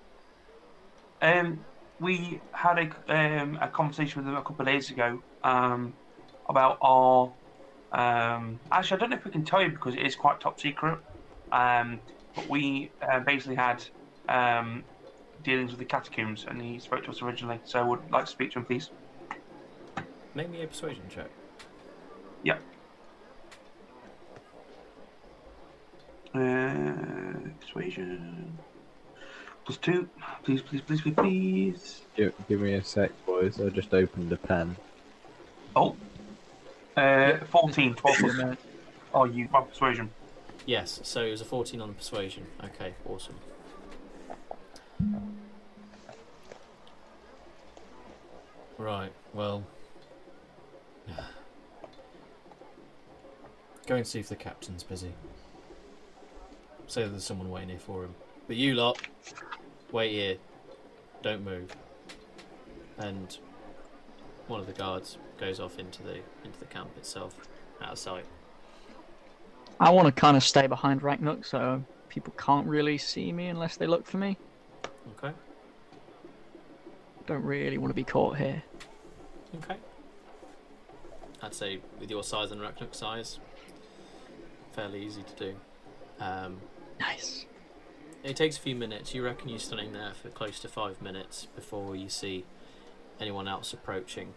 Um, 1.22 1.64
we 2.00 2.40
had 2.52 2.78
a 2.78 3.14
um, 3.14 3.58
a 3.60 3.68
conversation 3.68 4.22
with 4.22 4.28
him 4.28 4.36
a 4.36 4.42
couple 4.42 4.60
of 4.62 4.66
days 4.66 4.90
ago 4.90 5.22
um, 5.44 5.94
about 6.48 6.78
our. 6.80 7.34
Um, 7.92 8.60
actually, 8.72 8.96
I 8.96 9.00
don't 9.00 9.10
know 9.10 9.16
if 9.16 9.24
we 9.24 9.30
can 9.30 9.44
tell 9.44 9.62
you 9.62 9.70
because 9.70 9.94
it 9.94 10.02
is 10.02 10.16
quite 10.16 10.40
top 10.40 10.60
secret. 10.60 10.98
Um, 11.52 12.00
but 12.34 12.48
we 12.48 12.90
uh, 13.02 13.20
basically 13.20 13.56
had 13.56 13.84
um, 14.28 14.84
dealings 15.42 15.70
with 15.70 15.80
the 15.80 15.84
catacombs, 15.84 16.46
and 16.48 16.62
he 16.62 16.78
spoke 16.78 17.04
to 17.04 17.10
us 17.10 17.22
originally. 17.22 17.60
So 17.64 17.80
I 17.80 17.82
would 17.82 18.10
like 18.10 18.24
to 18.24 18.30
speak 18.30 18.52
to 18.52 18.60
him, 18.60 18.66
please. 18.66 18.90
Make 20.34 20.50
me 20.50 20.62
a 20.62 20.66
persuasion 20.66 21.04
check. 21.08 21.28
Yep. 22.44 22.62
Uh, 26.34 27.50
persuasion. 27.60 28.58
Plus 29.70 29.78
two. 29.78 30.08
Please, 30.42 30.62
please, 30.62 30.80
please, 30.80 31.00
please, 31.00 31.14
please. 31.14 32.02
Give, 32.16 32.34
give 32.48 32.60
me 32.60 32.74
a 32.74 32.82
sec, 32.82 33.12
boys. 33.24 33.60
I 33.60 33.68
just 33.68 33.94
opened 33.94 34.32
a 34.32 34.36
pen. 34.36 34.74
Oh. 35.76 35.94
Uh, 36.96 37.36
14, 37.52 37.94
12 37.94 38.16
plus. 38.18 38.56
Oh, 39.14 39.26
you 39.26 39.48
my 39.52 39.60
persuasion. 39.60 40.10
Yes, 40.66 40.98
so 41.04 41.22
it 41.22 41.30
was 41.30 41.40
a 41.40 41.44
14 41.44 41.80
on 41.80 41.86
the 41.86 41.94
persuasion. 41.94 42.48
Okay, 42.64 42.94
awesome. 43.08 43.36
Right, 48.76 49.12
well. 49.32 49.62
Go 53.86 53.94
and 53.94 54.04
see 54.04 54.18
if 54.18 54.28
the 54.28 54.34
captain's 54.34 54.82
busy. 54.82 55.12
Say 56.88 57.04
that 57.04 57.10
there's 57.10 57.22
someone 57.22 57.50
waiting 57.50 57.68
here 57.68 57.78
for 57.78 58.02
him. 58.02 58.16
But 58.48 58.56
you 58.56 58.74
lot, 58.74 59.00
wait 59.92 60.12
here. 60.12 60.36
Don't 61.22 61.44
move. 61.44 61.74
And 62.98 63.36
one 64.46 64.60
of 64.60 64.66
the 64.66 64.72
guards 64.72 65.18
goes 65.38 65.60
off 65.60 65.78
into 65.78 66.02
the 66.02 66.16
into 66.44 66.58
the 66.58 66.66
camp 66.66 66.90
itself, 66.96 67.34
out 67.80 67.92
of 67.92 67.98
sight. 67.98 68.24
I 69.78 69.90
want 69.90 70.06
to 70.06 70.12
kind 70.12 70.36
of 70.36 70.42
stay 70.42 70.66
behind 70.66 71.02
Ragnarok 71.02 71.44
so 71.44 71.82
people 72.08 72.34
can't 72.36 72.66
really 72.66 72.98
see 72.98 73.32
me 73.32 73.46
unless 73.46 73.76
they 73.76 73.86
look 73.86 74.06
for 74.06 74.18
me. 74.18 74.36
Okay. 75.16 75.34
Don't 77.26 77.44
really 77.44 77.78
want 77.78 77.90
to 77.90 77.94
be 77.94 78.04
caught 78.04 78.36
here. 78.36 78.62
Okay. 79.56 79.76
I'd 81.42 81.54
say 81.54 81.80
with 81.98 82.10
your 82.10 82.22
size 82.22 82.50
and 82.50 82.60
Raknuk 82.60 82.94
size, 82.94 83.38
fairly 84.72 85.04
easy 85.04 85.22
to 85.22 85.44
do. 85.44 85.54
Um, 86.20 86.58
Nice. 86.98 87.46
It 88.22 88.36
takes 88.36 88.56
a 88.56 88.60
few 88.60 88.74
minutes. 88.74 89.14
You 89.14 89.24
reckon 89.24 89.48
you're 89.48 89.58
standing 89.58 89.92
there 89.92 90.12
for 90.12 90.28
close 90.28 90.60
to 90.60 90.68
five 90.68 91.00
minutes 91.00 91.48
before 91.54 91.96
you 91.96 92.08
see 92.08 92.44
anyone 93.20 93.48
else 93.48 93.72
approaching 93.72 94.34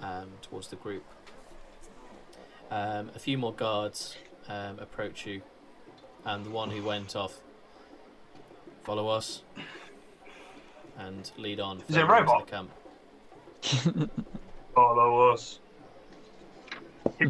um, 0.00 0.28
towards 0.42 0.68
the 0.68 0.76
group. 0.76 1.04
Um, 2.70 3.10
a 3.14 3.18
few 3.18 3.38
more 3.38 3.52
guards 3.52 4.16
um, 4.48 4.78
approach 4.78 5.26
you, 5.26 5.42
and 6.24 6.44
the 6.44 6.50
one 6.50 6.70
who 6.70 6.82
went 6.82 7.16
off 7.16 7.40
follow 8.84 9.08
us 9.08 9.42
and 10.98 11.30
lead 11.36 11.60
on. 11.60 11.82
Is 11.88 11.96
it 11.96 12.02
a 12.02 12.06
further 12.06 12.20
into 12.20 12.32
robot? 12.32 12.46
The 12.46 12.52
camp. 12.52 14.10
Follow 14.74 15.30
us. 15.30 15.60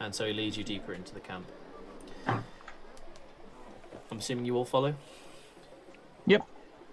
And 0.00 0.12
so 0.12 0.26
he 0.26 0.32
leads 0.32 0.58
you 0.58 0.64
deeper 0.64 0.94
into 0.94 1.14
the 1.14 1.20
camp. 1.20 1.46
I'm 4.12 4.18
assuming 4.18 4.44
you 4.44 4.56
all 4.56 4.66
follow. 4.66 4.94
Yep. 6.26 6.42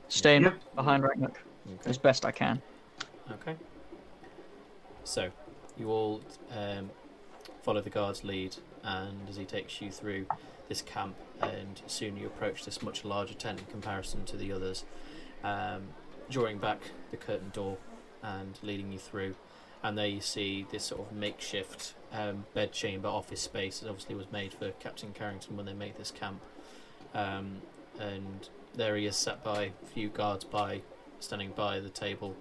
Staying 0.07 0.43
Yep. 0.43 0.75
behind 0.75 1.03
Ragnarok 1.03 1.41
Okay. 1.67 1.89
as 1.89 1.97
best 1.97 2.23
I 2.25 2.31
can. 2.31 2.61
Okay. 3.29 3.57
So, 5.03 5.29
you 5.77 5.89
all 5.89 6.21
um, 6.55 6.89
follow 7.61 7.81
the 7.81 7.89
guard's 7.89 8.23
lead, 8.23 8.55
and 8.83 9.27
as 9.27 9.35
he 9.35 9.43
takes 9.43 9.81
you 9.81 9.91
through 9.91 10.27
this 10.69 10.81
camp, 10.81 11.17
and 11.41 11.81
soon 11.87 12.15
you 12.15 12.25
approach 12.25 12.63
this 12.63 12.81
much 12.81 13.03
larger 13.03 13.33
tent 13.33 13.59
in 13.59 13.65
comparison 13.65 14.23
to 14.23 14.37
the 14.37 14.53
others, 14.53 14.85
um, 15.43 15.89
drawing 16.29 16.57
back 16.57 16.79
the 17.11 17.17
curtain 17.17 17.49
door 17.49 17.77
and 18.23 18.57
leading 18.63 18.93
you 18.93 18.99
through. 18.99 19.35
And 19.83 19.97
there 19.97 20.07
you 20.07 20.21
see 20.21 20.65
this 20.71 20.85
sort 20.85 21.01
of 21.01 21.11
makeshift 21.11 21.95
um, 22.13 22.45
bed 22.53 22.71
chamber 22.71 23.09
office 23.09 23.41
space 23.41 23.79
that 23.79 23.89
obviously 23.89 24.15
was 24.15 24.31
made 24.31 24.53
for 24.53 24.71
Captain 24.71 25.11
Carrington 25.11 25.57
when 25.57 25.65
they 25.65 25.73
made 25.73 25.97
this 25.97 26.11
camp. 26.11 26.39
Um, 27.13 27.61
and 27.99 28.47
there 28.75 28.95
he 28.95 29.05
is 29.05 29.15
sat 29.15 29.43
by 29.43 29.71
a 29.83 29.85
few 29.93 30.09
guards 30.09 30.45
by, 30.45 30.81
standing 31.19 31.51
by 31.51 31.79
the 31.79 31.89
table 31.89 32.35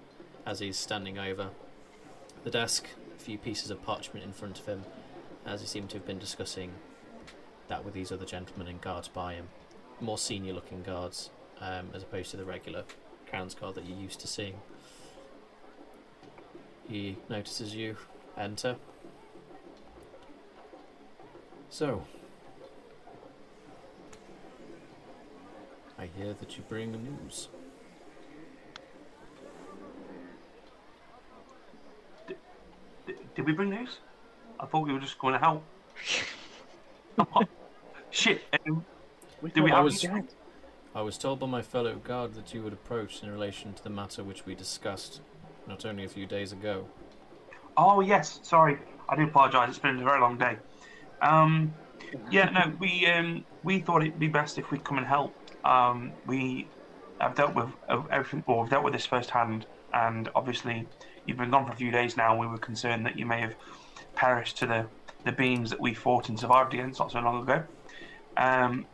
as 0.45 0.59
he's 0.59 0.77
standing 0.77 1.17
over 1.17 1.49
the 2.43 2.51
desk, 2.51 2.87
a 3.15 3.19
few 3.19 3.37
pieces 3.37 3.71
of 3.71 3.83
parchment 3.83 4.25
in 4.25 4.31
front 4.31 4.59
of 4.59 4.65
him, 4.65 4.83
as 5.45 5.61
he 5.61 5.67
seemed 5.67 5.89
to 5.89 5.97
have 5.97 6.05
been 6.05 6.19
discussing 6.19 6.71
that 7.67 7.83
with 7.83 7.93
these 7.93 8.11
other 8.11 8.25
gentlemen 8.25 8.67
and 8.67 8.81
guards 8.81 9.07
by 9.07 9.33
him. 9.33 9.49
More 9.99 10.17
senior 10.17 10.53
looking 10.53 10.81
guards, 10.83 11.29
um, 11.59 11.89
as 11.93 12.03
opposed 12.03 12.31
to 12.31 12.37
the 12.37 12.45
regular 12.45 12.83
Crown's 13.29 13.53
Guard 13.53 13.75
that 13.75 13.85
you're 13.85 13.99
used 13.99 14.19
to 14.21 14.27
seeing. 14.27 14.55
He 16.87 17.17
notices 17.29 17.75
you 17.75 17.97
enter. 18.37 18.77
So, 21.69 22.03
I 25.99 26.07
hear 26.17 26.33
that 26.33 26.55
you 26.57 26.63
bring 26.69 26.91
news. 26.93 27.49
D- 32.27 32.35
did 33.35 33.45
we 33.45 33.51
bring 33.53 33.69
news? 33.69 33.97
I 34.59 34.65
thought 34.65 34.85
we 34.87 34.93
were 34.93 34.99
just 34.99 35.19
going 35.19 35.33
to 35.33 35.39
help. 35.39 35.63
Shit. 38.11 38.41
Um, 38.67 38.85
We 39.41 39.51
Do 39.51 39.63
we 39.63 39.69
have- 39.69 39.79
I 39.79 39.83
was 39.83 40.01
dead. 40.01 40.27
I 40.95 41.01
was 41.01 41.17
told 41.17 41.39
by 41.39 41.47
my 41.47 41.61
fellow 41.61 41.95
guard 41.95 42.33
that 42.33 42.53
you 42.53 42.63
would 42.63 42.73
approach 42.73 43.21
in 43.21 43.29
relation 43.31 43.73
to 43.73 43.83
the 43.83 43.89
matter 43.91 44.23
which 44.23 44.45
we 44.45 44.55
discussed 44.55 45.21
not 45.67 45.85
only 45.85 46.03
a 46.03 46.09
few 46.09 46.25
days 46.25 46.51
ago. 46.51 46.87
oh 47.77 48.01
yes, 48.01 48.39
sorry. 48.43 48.79
I 49.07 49.15
do 49.15 49.23
apologise. 49.23 49.69
It's 49.69 49.79
been 49.79 49.99
a 49.99 50.03
very 50.03 50.19
long 50.19 50.37
day. 50.37 50.57
Um, 51.21 51.73
yeah, 52.31 52.49
no, 52.49 52.73
we 52.79 53.05
um, 53.05 53.45
we 53.63 53.79
thought 53.79 54.01
it'd 54.01 54.19
be 54.19 54.27
best 54.27 54.57
if 54.57 54.71
we'd 54.71 54.83
come 54.83 54.97
and 54.97 55.05
help. 55.05 55.33
Um, 55.63 56.13
we 56.25 56.67
have 57.19 57.35
dealt 57.35 57.55
with 57.55 57.69
uh, 57.87 58.01
everything, 58.11 58.43
or 58.47 58.61
we've 58.61 58.69
dealt 58.69 58.83
with 58.83 58.93
this 58.93 59.05
firsthand, 59.05 59.65
and 59.93 60.29
obviously 60.35 60.87
you've 61.25 61.37
been 61.37 61.51
gone 61.51 61.65
for 61.65 61.73
a 61.73 61.75
few 61.75 61.91
days 61.91 62.15
now. 62.17 62.37
We 62.37 62.47
were 62.47 62.57
concerned 62.57 63.05
that 63.05 63.17
you 63.17 63.25
may 63.25 63.41
have 63.41 63.55
perished 64.15 64.57
to 64.57 64.65
the 64.65 64.87
the 65.25 65.31
beings 65.31 65.69
that 65.69 65.79
we 65.81 65.93
fought 65.93 66.29
and 66.29 66.39
survived 66.39 66.73
against 66.73 66.99
not 66.99 67.11
so 67.11 67.19
long 67.19 67.43
ago. 67.43 67.63
Um, 68.37 68.85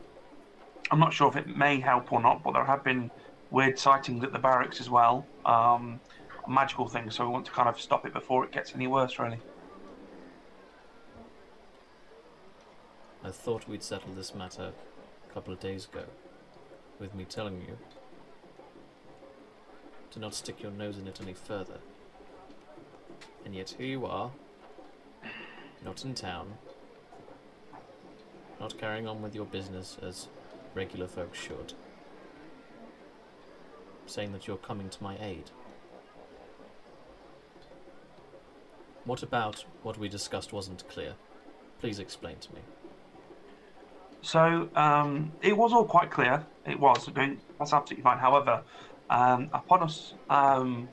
I'm 0.91 0.99
not 0.99 1.13
sure 1.13 1.27
if 1.27 1.35
it 1.35 1.47
may 1.47 1.79
help 1.79 2.11
or 2.11 2.21
not, 2.21 2.43
but 2.43 2.53
there 2.53 2.65
have 2.65 2.83
been 2.83 3.11
weird 3.51 3.77
sightings 3.77 4.23
at 4.23 4.33
the 4.33 4.39
barracks 4.39 4.81
as 4.81 4.89
well. 4.89 5.25
Um, 5.45 5.99
magical 6.47 6.87
things, 6.87 7.15
so 7.15 7.25
we 7.25 7.31
want 7.31 7.45
to 7.45 7.51
kind 7.51 7.69
of 7.69 7.79
stop 7.79 8.05
it 8.05 8.13
before 8.13 8.43
it 8.43 8.51
gets 8.51 8.73
any 8.75 8.87
worse, 8.87 9.17
really. 9.19 9.39
I 13.23 13.31
thought 13.31 13.67
we'd 13.67 13.83
settled 13.83 14.15
this 14.15 14.35
matter 14.35 14.71
a 15.29 15.33
couple 15.33 15.53
of 15.53 15.59
days 15.59 15.85
ago, 15.85 16.05
with 16.99 17.13
me 17.13 17.25
telling 17.25 17.61
you 17.61 17.77
to 20.11 20.19
not 20.19 20.33
stick 20.33 20.61
your 20.61 20.71
nose 20.71 20.97
in 20.97 21.07
it 21.07 21.19
any 21.21 21.33
further. 21.33 21.79
And 23.43 23.53
yet 23.53 23.75
here 23.77 23.87
you 23.87 24.05
are, 24.05 24.31
not 25.83 26.03
in 26.05 26.15
town, 26.15 26.53
not 28.59 28.77
carrying 28.77 29.07
on 29.07 29.21
with 29.21 29.35
your 29.35 29.45
business 29.45 29.97
as 30.01 30.29
regular 30.73 31.07
folks 31.07 31.37
should, 31.37 31.73
saying 34.05 34.31
that 34.31 34.47
you're 34.47 34.57
coming 34.57 34.89
to 34.89 35.03
my 35.03 35.17
aid. 35.19 35.51
What 39.03 39.21
about 39.21 39.65
what 39.83 39.99
we 39.99 40.09
discussed 40.09 40.51
wasn't 40.51 40.87
clear? 40.89 41.13
Please 41.79 41.99
explain 41.99 42.37
to 42.37 42.53
me. 42.53 42.61
So 44.25 44.71
um, 44.73 45.33
it 45.39 45.55
was 45.55 45.71
all 45.71 45.85
quite 45.85 46.09
clear. 46.09 46.47
It 46.65 46.79
was. 46.79 47.07
That's 47.13 47.73
absolutely 47.73 48.01
fine. 48.01 48.17
However, 48.17 48.63
um, 49.07 49.49
upon 49.53 49.83
us 49.83 50.15
um, 50.29 50.89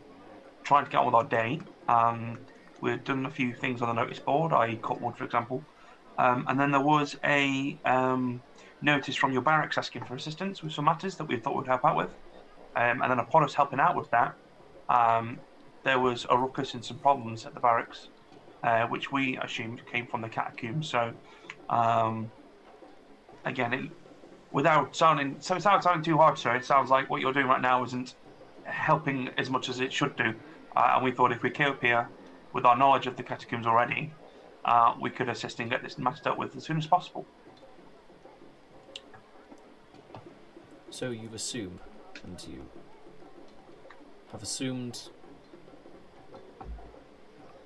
trying 0.64 0.84
to 0.84 0.90
get 0.90 0.98
on 0.98 1.06
with 1.06 1.14
our 1.14 1.24
day, 1.24 1.60
um, 1.88 2.40
we'd 2.82 3.04
done 3.04 3.24
a 3.24 3.30
few 3.30 3.54
things 3.54 3.80
on 3.80 3.88
the 3.88 3.94
notice 3.94 4.18
board, 4.18 4.52
i.e., 4.52 4.78
cut 4.84 5.00
wood, 5.00 5.16
for 5.16 5.24
example. 5.24 5.64
Um, 6.18 6.44
and 6.46 6.60
then 6.60 6.72
there 6.72 6.82
was 6.82 7.16
a 7.24 7.80
um, 7.86 8.42
notice 8.82 9.16
from 9.16 9.32
your 9.32 9.40
barracks 9.40 9.78
asking 9.78 10.04
for 10.04 10.14
assistance 10.14 10.62
with 10.62 10.74
some 10.74 10.84
matters 10.84 11.16
that 11.16 11.24
we 11.24 11.40
thought 11.40 11.56
we'd 11.56 11.66
help 11.66 11.86
out 11.86 11.96
with. 11.96 12.14
And 12.76 13.00
then 13.00 13.18
upon 13.18 13.44
us 13.44 13.54
helping 13.54 13.80
out 13.80 13.96
with 13.96 14.10
that, 14.10 14.34
there 15.84 15.98
was 15.98 16.26
a 16.28 16.36
ruckus 16.36 16.74
and 16.74 16.84
some 16.84 16.98
problems 16.98 17.46
at 17.46 17.54
the 17.54 17.60
barracks, 17.60 18.10
uh, 18.62 18.86
which 18.88 19.10
we 19.10 19.38
assumed 19.38 19.86
came 19.86 20.06
from 20.06 20.20
the 20.20 20.28
catacombs. 20.28 20.90
So, 20.90 21.14
again, 23.44 23.72
it, 23.72 23.90
without 24.50 24.94
sounding 24.94 25.36
so 25.40 25.54
without 25.54 25.82
sounding 25.82 26.04
too 26.04 26.18
harsh, 26.18 26.40
sir, 26.40 26.54
it 26.56 26.64
sounds 26.64 26.90
like 26.90 27.08
what 27.10 27.20
you're 27.20 27.32
doing 27.32 27.46
right 27.46 27.60
now 27.60 27.82
isn't 27.84 28.14
helping 28.64 29.28
as 29.38 29.50
much 29.50 29.68
as 29.68 29.80
it 29.80 29.92
should 29.92 30.16
do. 30.16 30.34
Uh, 30.76 30.92
and 30.94 31.04
we 31.04 31.10
thought 31.10 31.32
if 31.32 31.42
we 31.42 31.50
came 31.50 31.68
up 31.68 31.82
here 31.82 32.08
with 32.52 32.64
our 32.64 32.76
knowledge 32.76 33.06
of 33.06 33.16
the 33.16 33.22
catacombs 33.22 33.66
already, 33.66 34.12
uh, 34.64 34.94
we 35.00 35.10
could 35.10 35.28
assist 35.28 35.60
and 35.60 35.70
get 35.70 35.82
this 35.82 35.98
matter 35.98 36.22
dealt 36.22 36.38
with 36.38 36.56
as 36.56 36.64
soon 36.64 36.78
as 36.78 36.86
possible. 36.86 37.26
So 40.90 41.10
you 41.10 41.30
assume, 41.34 41.80
and 42.22 42.42
you 42.46 42.66
have 44.30 44.42
assumed 44.42 45.08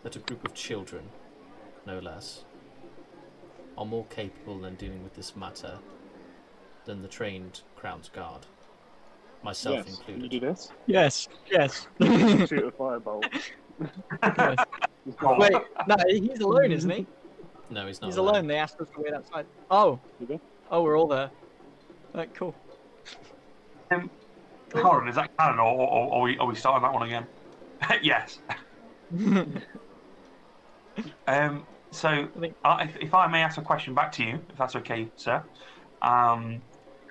that 0.03 0.15
a 0.17 0.21
group 0.21 0.45
of 0.45 0.55
children, 0.55 1.09
no 1.85 1.99
less, 1.99 2.45
are 3.77 3.85
more 3.85 4.05
capable 4.07 4.65
in 4.65 4.75
dealing 4.77 5.03
with 5.03 5.15
this 5.15 5.37
matter 5.37 5.79
than 6.85 7.03
the 7.03 7.09
trained 7.09 7.61
Crown's 7.77 8.09
Guard, 8.09 8.47
myself 9.43 9.85
yes. 9.87 9.97
Can 9.99 10.09
you 10.09 10.15
included. 10.15 10.31
do 10.31 10.47
this? 10.47 10.71
Yes, 10.87 11.29
yes. 11.51 11.87
Shoot 12.01 12.53
a 12.53 12.71
firebolt. 12.71 13.25
yes. 14.23 14.59
Wait, 15.21 15.53
no, 15.87 15.97
he's 16.09 16.41
alone, 16.41 16.73
isn't 16.73 16.91
he? 16.91 17.07
No, 17.71 17.87
he's 17.87 18.01
not. 18.01 18.09
He's 18.09 18.17
alone. 18.17 18.47
They 18.47 18.57
asked 18.57 18.81
us 18.81 18.89
to 18.95 19.01
wait 19.01 19.13
outside. 19.13 19.47
Oh, 19.71 19.99
oh, 20.71 20.83
we're 20.83 20.99
all 20.99 21.09
there. 21.09 21.31
Right, 22.15 22.33
cool. 22.35 22.55
Um, 23.91 24.11
Corin, 24.71 25.09
is 25.09 25.17
that 25.17 25.37
canon, 25.37 25.59
or, 25.59 25.65
or, 25.65 25.89
or 25.89 26.15
are, 26.15 26.23
we, 26.23 26.39
are 26.39 26.47
we 26.47 26.55
starting 26.55 26.83
that 26.83 26.93
one 26.93 27.03
again? 27.03 27.27
yes. 28.03 28.39
Um, 31.27 31.67
so, 31.97 32.29
uh, 32.65 32.79
if, 32.81 32.97
if 33.01 33.15
I 33.15 33.27
may 33.27 33.43
ask 33.43 33.59
a 33.59 33.63
question 33.63 33.95
back 33.95 34.13
to 34.13 34.23
you, 34.23 34.41
if 34.51 34.57
that's 34.59 34.77
okay, 34.77 35.09
sir. 35.17 35.43
Um, 36.03 36.63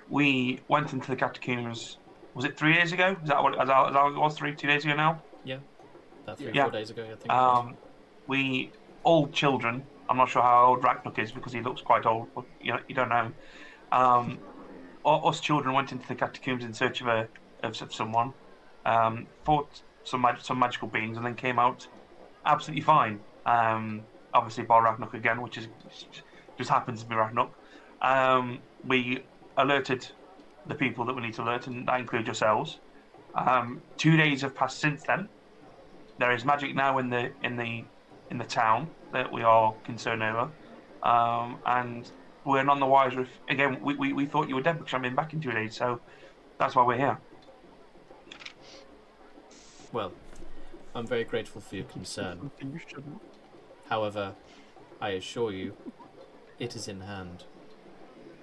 we 0.08 0.60
went 0.68 0.92
into 0.92 1.08
the 1.10 1.16
catacombs. 1.16 1.98
Was 2.34 2.44
it 2.44 2.56
three 2.56 2.74
days 2.74 2.92
ago? 2.92 3.16
Is 3.22 3.28
that 3.28 3.42
what, 3.42 3.54
is 3.54 3.68
that, 3.68 3.88
is 3.88 3.94
that 3.94 4.02
what 4.02 4.12
it 4.12 4.18
was? 4.18 4.36
Three, 4.36 4.54
two 4.54 4.68
days 4.68 4.84
ago 4.84 4.94
now. 4.94 5.22
About 6.26 6.38
three, 6.38 6.52
Yeah. 6.52 6.64
four 6.64 6.72
days 6.72 6.90
ago, 6.90 7.04
I 7.04 7.14
think. 7.14 7.30
Um, 7.30 7.76
we 8.26 8.72
all 9.04 9.28
children. 9.28 9.84
I'm 10.08 10.16
not 10.16 10.28
sure 10.28 10.42
how 10.42 10.66
old 10.66 10.82
Ragnuk 10.82 11.18
is 11.18 11.32
because 11.32 11.52
he 11.52 11.60
looks 11.60 11.82
quite 11.82 12.04
old. 12.04 12.28
But 12.34 12.44
you, 12.60 12.72
know, 12.72 12.80
you 12.88 12.94
don't 12.94 13.08
know. 13.08 13.32
Um, 13.92 14.38
us 15.04 15.40
children 15.40 15.74
went 15.74 15.92
into 15.92 16.06
the 16.08 16.16
catacombs 16.16 16.64
in 16.64 16.74
search 16.74 17.00
of 17.00 17.06
a 17.06 17.28
of, 17.62 17.80
of 17.80 17.94
someone, 17.94 18.32
um, 18.84 19.28
fought 19.44 19.82
some 20.04 20.22
mag- 20.22 20.40
some 20.40 20.58
magical 20.58 20.88
beings, 20.88 21.16
and 21.16 21.24
then 21.24 21.36
came 21.36 21.58
out 21.60 21.86
absolutely 22.44 22.82
fine. 22.82 23.20
Um, 23.44 24.02
obviously, 24.36 24.64
by 24.64 24.78
Ragnuk 24.80 25.14
again, 25.14 25.40
which 25.42 25.58
is 25.58 25.68
just 26.56 26.70
happens 26.70 27.02
to 27.02 27.08
be 27.08 27.14
Ragnuk. 27.14 27.50
Um, 28.02 28.60
we 28.86 29.22
alerted 29.56 30.06
the 30.66 30.74
people 30.74 31.04
that 31.06 31.14
we 31.14 31.22
need 31.22 31.34
to 31.34 31.42
alert, 31.42 31.66
and 31.66 31.86
that 31.88 32.00
includes 32.00 32.26
yourselves. 32.26 32.78
Um, 33.34 33.82
two 33.96 34.16
days 34.16 34.42
have 34.42 34.54
passed 34.54 34.78
since 34.78 35.02
then 35.02 35.28
there 36.18 36.32
is 36.32 36.44
magic 36.44 36.74
now 36.74 36.98
in 36.98 37.10
the 37.10 37.30
in 37.42 37.56
the 37.56 37.84
in 38.30 38.38
the 38.38 38.44
town 38.44 38.88
that 39.12 39.30
we 39.30 39.42
are 39.42 39.74
concerned 39.84 40.22
over, 40.22 40.50
um, 41.02 41.58
and 41.66 42.10
we're 42.44 42.62
none 42.62 42.80
the 42.80 42.86
wiser. 42.86 43.22
If 43.22 43.28
again, 43.48 43.80
we, 43.82 43.94
we, 43.94 44.12
we 44.12 44.26
thought 44.26 44.48
you 44.48 44.56
were 44.56 44.62
dead 44.62 44.78
because 44.78 44.94
I've 44.94 45.02
been 45.02 45.14
back 45.14 45.32
in 45.32 45.40
two 45.40 45.52
days, 45.52 45.76
so 45.76 46.00
that's 46.58 46.74
why 46.74 46.82
we're 46.84 46.96
here. 46.96 47.18
Well, 49.92 50.12
I'm 50.94 51.06
very 51.06 51.24
grateful 51.24 51.60
for 51.60 51.76
your 51.76 51.84
concern. 51.84 52.50
You 52.60 52.80
shouldn't. 52.86 53.20
However, 53.88 54.34
I 55.00 55.10
assure 55.10 55.52
you, 55.52 55.74
it 56.58 56.74
is 56.74 56.88
in 56.88 57.02
hand. 57.02 57.44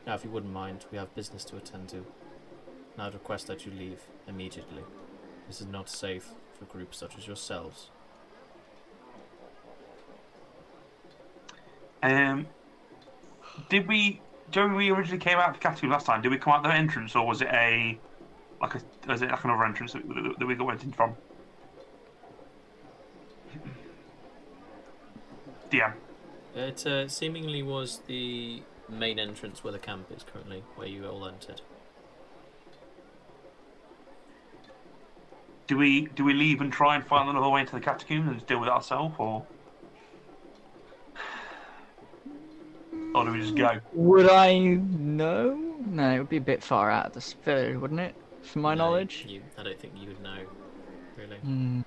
Now, 0.05 0.15
if 0.15 0.23
you 0.23 0.29
wouldn't 0.29 0.53
mind, 0.53 0.85
we 0.91 0.97
have 0.97 1.13
business 1.15 1.43
to 1.45 1.57
attend 1.57 1.89
to. 1.89 2.05
I'd 2.97 3.13
request 3.13 3.47
that 3.47 3.65
you 3.65 3.71
leave 3.71 4.01
immediately. 4.27 4.83
This 5.47 5.61
is 5.61 5.67
not 5.67 5.89
safe 5.89 6.29
for 6.57 6.65
groups 6.65 6.97
such 6.97 7.17
as 7.17 7.27
yourselves. 7.27 7.89
Um, 12.01 12.47
did 13.69 13.87
we? 13.87 14.21
During 14.51 14.75
we 14.75 14.91
originally 14.91 15.17
came 15.17 15.37
out 15.37 15.49
of 15.49 15.53
the 15.55 15.59
catacomb 15.59 15.89
last 15.89 16.05
time, 16.05 16.21
did 16.21 16.29
we 16.29 16.37
come 16.37 16.53
out 16.53 16.63
the 16.63 16.73
entrance, 16.73 17.15
or 17.15 17.25
was 17.25 17.41
it 17.41 17.47
a 17.47 17.97
like 18.61 18.75
a 18.75 18.81
was 19.07 19.21
it 19.21 19.31
like 19.31 19.43
another 19.43 19.65
entrance 19.65 19.93
that, 19.93 20.05
we- 20.07 20.35
that 20.37 20.45
we 20.45 20.55
got 20.55 20.67
went 20.67 20.83
in 20.83 20.91
from? 20.91 21.15
DM. 25.74 25.93
It 26.55 26.86
uh, 26.86 27.07
seemingly 27.07 27.63
was 27.63 28.01
the 28.05 28.61
main 28.88 29.17
entrance 29.17 29.63
where 29.63 29.74
the 29.74 29.80
camp 29.80 30.11
is 30.15 30.24
currently, 30.24 30.63
where 30.76 30.88
you 30.88 31.05
all 31.07 31.28
entered. 31.28 31.61
Do 35.65 35.78
we 35.78 36.07
do 36.07 36.24
we 36.26 36.34
leave 36.34 36.61
and 36.61 36.71
try 36.71 36.95
and 36.95 37.03
find 37.05 37.30
another 37.30 37.49
way 37.49 37.61
into 37.61 37.74
the 37.74 37.80
catacombs 37.82 38.28
and 38.28 38.45
deal 38.45 38.59
with 38.59 38.67
it 38.67 38.71
ourselves, 38.71 39.15
or 39.17 39.45
or 43.15 43.26
do 43.26 43.32
we 43.32 43.39
just 43.41 43.55
go? 43.55 43.80
Would 43.93 44.30
I 44.30 44.59
know? 44.59 45.55
No, 45.86 46.11
it 46.11 46.19
would 46.19 46.30
be 46.30 46.38
a 46.38 46.41
bit 46.41 46.63
far 46.63 46.91
out 46.91 47.07
of 47.07 47.13
this 47.13 47.34
village, 47.34 47.78
wouldn't 47.78 47.99
it? 47.99 48.15
From 48.41 48.61
my 48.63 48.76
No, 48.76 48.86
knowledge. 48.86 49.26
you, 49.28 49.41
I 49.57 49.63
don't 49.63 49.80
think 49.80 49.93
you 49.97 50.09
would 50.09 50.21
know, 50.21 50.38
really. 51.17 51.38
Hmm. 51.38 51.82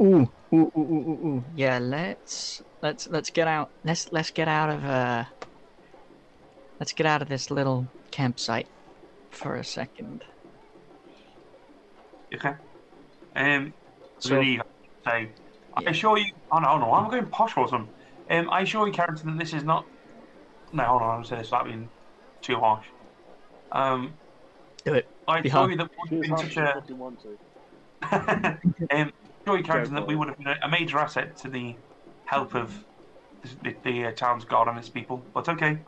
Ooh, 0.00 0.30
ooh, 0.52 0.56
ooh, 0.56 0.72
ooh, 0.76 0.80
ooh, 0.80 1.26
ooh. 1.26 1.44
Yeah, 1.54 1.78
let's 1.78 2.62
let's 2.82 3.08
let's 3.08 3.30
get 3.30 3.48
out. 3.48 3.70
Let's 3.84 4.10
let's 4.12 4.30
get 4.30 4.48
out 4.48 4.70
of 4.70 4.84
uh. 4.84 5.24
Let's 6.78 6.92
get 6.94 7.04
out 7.06 7.20
of 7.20 7.28
this 7.28 7.50
little 7.50 7.86
campsite 8.10 8.68
for 9.30 9.56
a 9.56 9.64
second. 9.64 10.24
Okay. 12.34 12.54
Um, 13.36 13.74
so 14.18 14.30
So- 14.30 14.38
we 14.40 14.46
leave. 14.46 14.62
I 15.06 15.28
assure 15.86 16.18
you. 16.18 16.32
Oh 16.50 16.58
no, 16.58 16.68
hold 16.68 16.82
on. 16.82 17.04
I'm 17.04 17.10
going 17.10 17.26
posh 17.26 17.56
or 17.56 17.68
something. 17.68 17.92
Um, 18.28 18.48
I 18.50 18.62
assure 18.62 18.86
you, 18.86 18.92
Carrington, 18.92 19.26
that 19.36 19.38
this 19.38 19.52
is 19.54 19.64
not. 19.64 19.86
No, 20.72 20.84
hold 20.84 21.02
on. 21.02 21.18
I'm 21.18 21.24
saying 21.24 21.42
this 21.42 21.50
without 21.50 21.64
being 21.66 21.88
too 22.42 22.56
harsh. 22.56 22.86
Um, 23.72 24.14
Do 24.84 24.94
it. 24.94 25.08
I 25.28 25.40
Be 25.40 25.48
assure 25.48 25.70
you 25.70 25.76
that 25.76 25.90
Do 26.08 26.16
we've 26.16 26.22
been 26.22 26.36
such 26.36 26.56
a. 26.56 26.82
want 26.94 27.20
to. 27.22 27.38
um, 28.90 29.12
assure 29.50 29.58
you, 29.58 29.64
Carrington, 29.64 29.94
that 29.94 30.06
we 30.06 30.16
would 30.16 30.28
have 30.28 30.38
been 30.38 30.48
a, 30.48 30.58
a 30.62 30.68
major 30.68 30.98
asset 30.98 31.36
to 31.38 31.48
the 31.48 31.74
help 32.24 32.54
of 32.54 32.84
the, 33.42 33.48
the, 33.62 33.76
the 33.84 34.06
uh, 34.06 34.12
town's 34.12 34.44
guard 34.44 34.68
and 34.68 34.78
its 34.78 34.88
people. 34.88 35.22
But 35.34 35.48
okay. 35.48 35.78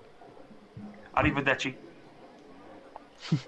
Arrivederci. 1.16 1.74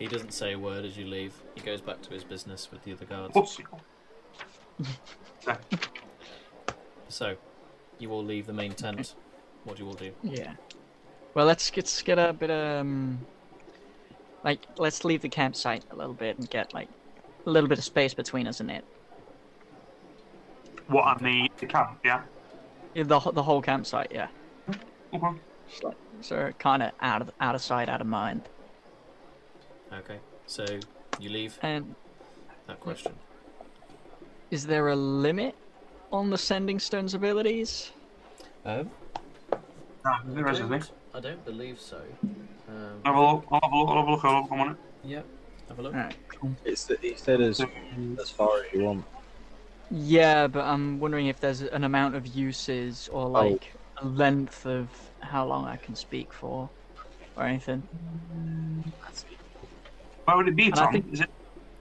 He 0.00 0.06
doesn't 0.06 0.32
say 0.32 0.54
a 0.54 0.58
word 0.58 0.86
as 0.86 0.96
you 0.96 1.06
leave. 1.06 1.34
He 1.54 1.60
goes 1.60 1.82
back 1.82 2.00
to 2.00 2.10
his 2.10 2.24
business 2.24 2.70
with 2.72 2.82
the 2.84 2.92
other 2.92 3.04
guards. 3.04 3.34
Whoops. 3.34 3.60
So, 7.08 7.34
you 7.98 8.12
all 8.12 8.24
leave 8.24 8.46
the 8.46 8.52
main 8.52 8.72
tent. 8.72 9.16
What 9.64 9.76
do 9.76 9.82
you 9.82 9.88
all 9.88 9.96
do? 9.96 10.12
Yeah. 10.22 10.52
Well, 11.34 11.44
let's 11.44 11.68
get 11.68 11.84
let's 11.84 12.02
get 12.02 12.20
a 12.20 12.32
bit 12.32 12.52
um. 12.52 13.18
Like, 14.44 14.60
let's 14.78 15.04
leave 15.04 15.22
the 15.22 15.28
campsite 15.28 15.84
a 15.90 15.96
little 15.96 16.14
bit 16.14 16.38
and 16.38 16.48
get 16.48 16.72
like 16.72 16.88
a 17.46 17.50
little 17.50 17.68
bit 17.68 17.78
of 17.78 17.84
space 17.84 18.14
between 18.14 18.46
us 18.46 18.60
and 18.60 18.70
it. 18.70 18.84
What 20.88 21.04
on 21.04 21.18
the, 21.22 21.48
the 21.58 21.66
camp? 21.66 21.98
Yeah. 22.04 22.22
Yeah, 22.94 23.04
The 23.04 23.20
the 23.32 23.42
whole 23.42 23.62
campsite, 23.62 24.10
yeah. 24.10 24.28
Okay. 25.12 25.38
Just 25.68 25.84
like, 25.84 25.96
so 26.20 26.52
kind 26.58 26.82
of 26.82 26.90
out 27.00 27.22
of 27.22 27.30
out 27.40 27.54
of 27.54 27.62
sight, 27.62 27.88
out 27.88 28.00
of 28.00 28.06
mind. 28.06 28.42
Okay, 29.92 30.18
so 30.46 30.64
you 31.20 31.30
leave 31.30 31.58
And 31.62 31.94
that 32.66 32.80
question. 32.80 33.12
is 34.50 34.66
there 34.66 34.88
a 34.88 34.96
limit 34.96 35.54
on 36.12 36.30
the 36.30 36.38
sending 36.38 36.78
stone's 36.80 37.14
abilities? 37.14 37.92
Um, 38.64 38.90
No, 40.04 40.12
there 40.24 40.48
is, 40.48 40.58
isn't? 40.60 40.90
I 41.14 41.20
don't 41.20 41.44
believe 41.44 41.78
so. 41.80 42.00
Um, 42.68 43.00
Have 43.04 43.14
a 43.14 43.20
look. 43.20 43.44
I'll 43.50 43.60
have 43.62 43.72
a 43.72 43.76
look. 43.76 43.88
I'll 43.90 43.96
have 43.96 44.08
a 44.08 44.10
look. 44.10 44.24
I'll 44.24 44.30
have 44.30 44.34
a 44.34 44.42
look. 44.42 44.52
I'm 44.52 44.60
on 44.60 44.70
it. 44.72 44.76
yep, 45.04 45.26
have 45.70 45.78
a 45.78 45.82
look. 45.82 45.94
Alright, 45.94 46.16
cool. 46.28 46.54
It's 46.64 46.84
the, 46.84 46.98
he 47.00 47.14
said 47.16 47.40
as 47.40 47.60
as 48.20 48.28
far 48.28 48.58
as 48.60 48.72
you 48.72 48.82
want. 48.84 49.04
Yeah, 49.90 50.46
but 50.46 50.64
I'm 50.64 51.00
wondering 51.00 51.28
if 51.28 51.40
there's 51.40 51.62
an 51.62 51.84
amount 51.84 52.14
of 52.16 52.26
uses 52.28 53.08
or 53.12 53.28
like 53.28 53.72
a 53.98 54.06
length 54.06 54.66
of 54.66 54.88
how 55.20 55.46
long 55.46 55.64
I 55.66 55.76
can 55.76 55.94
speak 55.94 56.32
for, 56.32 56.68
or 57.36 57.42
anything. 57.44 57.82
Where 60.24 60.36
would 60.36 60.48
it 60.48 60.56
be, 60.56 60.66
And 60.66 60.74
I 60.74 60.84
Tom? 60.84 60.92
think- 60.92 61.12
Is 61.12 61.20
it 61.20 61.30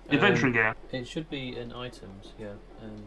the 0.08 0.16
adventuring 0.16 0.54
game? 0.54 0.74
It 0.92 1.08
should 1.08 1.30
be 1.30 1.56
in 1.58 1.72
items, 1.74 2.34
yeah. 2.40 2.48
Um, 2.84 3.04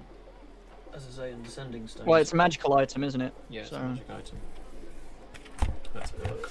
as 0.95 1.07
I 1.09 1.11
say, 1.22 1.33
in 1.33 1.43
descending 1.43 1.89
stones. 1.89 2.07
Well, 2.07 2.20
it's 2.20 2.33
a 2.33 2.37
magical 2.37 2.74
item, 2.74 3.03
isn't 3.03 3.20
it? 3.20 3.33
Yeah, 3.51 3.62
it's 3.62 3.70
so- 3.70 3.76
a 3.76 3.83
magic 3.89 4.09
item. 4.11 4.37
Let's 5.95 6.11
have 6.11 6.20
a 6.24 6.28
look. 6.28 6.51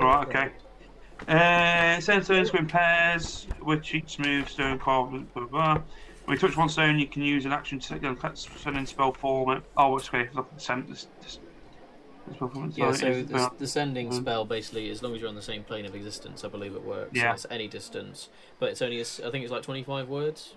Right, 0.00 0.26
okay. 0.26 0.52
Uh, 1.28 2.00
sending 2.00 2.24
stones 2.24 2.50
swim 2.50 2.66
pairs, 2.66 3.46
which 3.60 3.94
each 3.94 4.16
smooth 4.16 4.48
stone 4.48 4.78
carved. 4.78 5.12
Blah, 5.34 5.46
blah, 5.46 5.74
blah. 5.74 5.82
When 6.24 6.36
you 6.36 6.40
touch 6.40 6.56
one 6.56 6.68
stone, 6.68 6.98
you 6.98 7.06
can 7.06 7.22
use 7.22 7.44
an 7.44 7.52
action 7.52 7.78
to 7.80 7.94
you 7.96 8.00
know, 8.00 8.16
send 8.34 8.76
in 8.76 8.86
spell 8.86 9.12
form. 9.12 9.62
Oh, 9.76 9.96
it's 9.96 10.08
okay. 10.08 10.28
Look, 10.32 10.48
send 10.56 10.88
this. 10.88 11.08
this 11.20 11.38
this 12.26 12.36
spell 12.36 12.48
form. 12.48 12.72
Yeah, 12.74 12.92
So 12.92 12.98
so 12.98 13.06
it's, 13.08 13.30
the 13.30 13.50
descending 13.58 14.10
mm. 14.10 14.14
spell 14.14 14.44
basically, 14.44 14.90
as 14.90 15.02
long 15.02 15.14
as 15.14 15.20
you're 15.20 15.28
on 15.28 15.34
the 15.34 15.42
same 15.42 15.64
plane 15.64 15.84
of 15.84 15.94
existence, 15.94 16.44
I 16.44 16.48
believe 16.48 16.74
it 16.74 16.82
works. 16.82 17.10
Yeah. 17.12 17.34
It's 17.34 17.46
any 17.50 17.68
distance, 17.68 18.30
but 18.58 18.70
it's 18.70 18.80
only, 18.80 18.98
a 18.98 19.02
s- 19.02 19.20
I 19.24 19.30
think 19.30 19.44
it's 19.44 19.52
like 19.52 19.62
25 19.62 20.08
words. 20.08 20.54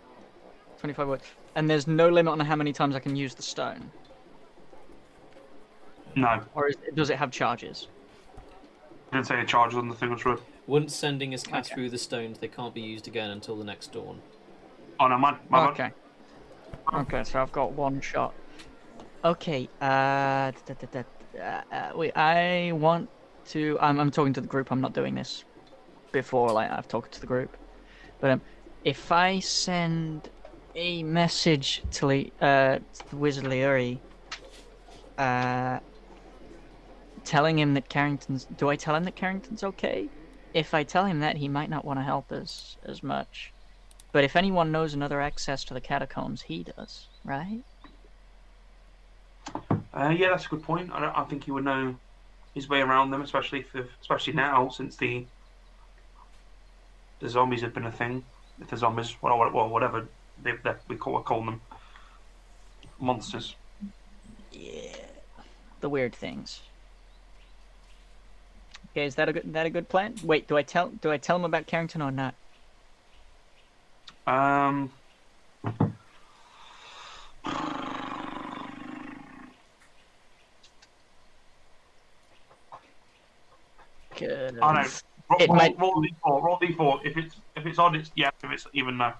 25 0.79 1.07
words. 1.07 1.23
And 1.55 1.69
there's 1.69 1.87
no 1.87 2.09
limit 2.09 2.31
on 2.31 2.39
how 2.39 2.55
many 2.55 2.73
times 2.73 2.95
I 2.95 2.99
can 2.99 3.15
use 3.15 3.35
the 3.35 3.43
stone, 3.43 3.91
no, 6.15 6.41
or 6.53 6.69
is, 6.69 6.75
does 6.93 7.09
it 7.09 7.17
have 7.17 7.31
charges? 7.31 7.87
I 9.13 9.17
didn't 9.17 9.27
say 9.27 9.41
it 9.41 9.47
charges 9.47 9.77
on 9.77 9.89
the 9.89 9.93
thing. 9.93 10.11
I'm 10.11 10.39
Once 10.65 10.95
sending 10.95 11.33
is 11.33 11.43
cast 11.43 11.69
Okay. 11.69 11.75
through 11.75 11.91
the 11.91 11.99
stones, 11.99 12.39
they 12.39 12.47
can't 12.47 12.73
be 12.73 12.81
used 12.81 13.07
again 13.07 13.29
until 13.29 13.55
the 13.55 13.63
next 13.63 13.93
dawn. 13.93 14.21
Oh 14.99 15.07
no, 15.07 15.19
man. 15.19 15.37
my 15.49 15.67
bad. 15.67 15.73
Okay. 15.73 15.91
Okay, 16.95 17.23
so 17.23 17.39
I've 17.39 17.51
got 17.51 17.73
one 17.73 18.01
shot. 18.01 18.33
Okay. 19.23 19.69
Uh, 19.79 20.49
da, 20.49 20.51
da, 20.65 20.73
da, 20.91 21.03
da, 21.35 21.39
uh, 21.39 21.61
uh, 21.71 21.91
wait. 21.95 22.17
I 22.17 22.71
want 22.73 23.07
to. 23.49 23.77
I'm, 23.79 23.99
I'm 23.99 24.09
talking 24.09 24.33
to 24.33 24.41
the 24.41 24.47
group. 24.47 24.71
I'm 24.71 24.81
not 24.81 24.93
doing 24.93 25.13
this 25.13 25.43
before. 26.11 26.51
Like 26.51 26.71
I've 26.71 26.87
talked 26.87 27.11
to 27.13 27.21
the 27.21 27.27
group. 27.27 27.55
But 28.19 28.31
um, 28.31 28.41
if 28.83 29.11
I 29.11 29.41
send 29.41 30.27
a 30.73 31.03
message 31.03 31.83
to 31.91 32.07
Le- 32.07 32.23
uh 32.41 32.79
to 32.79 33.09
the 33.11 33.17
wizard 33.17 33.43
Leuri, 33.45 33.99
uh, 35.19 35.79
telling 37.23 37.59
him 37.59 37.73
that 37.73 37.89
Carrington's. 37.89 38.45
Do 38.45 38.69
I 38.69 38.75
tell 38.75 38.95
him 38.95 39.03
that 39.05 39.15
Carrington's 39.15 39.63
okay? 39.63 40.09
If 40.53 40.73
I 40.73 40.83
tell 40.83 41.05
him 41.05 41.19
that, 41.21 41.37
he 41.37 41.47
might 41.47 41.69
not 41.69 41.85
want 41.85 41.99
to 41.99 42.03
help 42.03 42.31
us 42.31 42.77
as 42.85 43.01
much. 43.01 43.53
But 44.11 44.23
if 44.23 44.35
anyone 44.35 44.71
knows 44.71 44.93
another 44.93 45.19
access 45.19 45.63
to 45.65 45.73
the 45.73 45.81
catacombs, 45.81 46.43
he 46.43 46.63
does, 46.63 47.07
right? 47.25 47.63
Uh, 49.93 50.13
yeah, 50.15 50.29
that's 50.29 50.45
a 50.45 50.49
good 50.49 50.63
point. 50.63 50.91
I, 50.93 50.99
don't, 50.99 51.17
I 51.17 51.23
think 51.23 51.43
he 51.43 51.51
would 51.51 51.65
know 51.65 51.95
his 52.53 52.69
way 52.69 52.81
around 52.81 53.09
them, 53.09 53.21
especially 53.21 53.65
if, 53.73 53.87
especially 54.01 54.33
now 54.33 54.69
since 54.69 54.95
the 54.95 55.25
the 57.19 57.29
zombies 57.29 57.61
have 57.61 57.73
been 57.73 57.85
a 57.85 57.91
thing. 57.91 58.23
If 58.59 58.69
the 58.69 58.77
zombies, 58.77 59.15
well, 59.21 59.39
well, 59.39 59.51
well 59.51 59.69
whatever 59.69 60.07
they, 60.41 60.51
they, 60.63 60.73
we 60.87 60.95
call, 60.95 61.19
calling 61.21 61.45
them, 61.45 61.61
monsters. 62.99 63.55
Yeah. 64.51 64.95
The 65.81 65.89
weird 65.89 66.13
things. 66.13 66.61
Okay, 68.93 69.05
is 69.05 69.15
that 69.15 69.27
a 69.27 69.33
good 69.33 69.51
that 69.53 69.65
a 69.65 69.69
good 69.71 69.89
plan? 69.89 70.13
Wait, 70.23 70.47
do 70.47 70.55
I 70.55 70.61
tell 70.61 70.89
do 70.89 71.11
I 71.11 71.17
tell 71.17 71.35
him 71.35 71.45
about 71.45 71.65
Carrington 71.65 72.01
or 72.01 72.11
not? 72.11 72.35
Um, 74.27 74.91
Good. 84.17 84.59
I 84.61 84.83
know. 84.83 84.89
Roll, 85.29 85.41
It 85.41 85.47
roll, 85.49 85.55
might- 85.55 85.79
roll 85.79 86.03
d4. 86.03 86.41
Roll 86.43 86.59
d4. 86.59 87.05
If 87.05 87.17
it's 87.17 87.35
if 87.55 87.65
it's 87.65 87.79
odd, 87.79 87.95
it's 87.95 88.11
yeah. 88.15 88.29
If 88.43 88.51
it's 88.51 88.67
even, 88.73 88.97
no. 88.97 89.13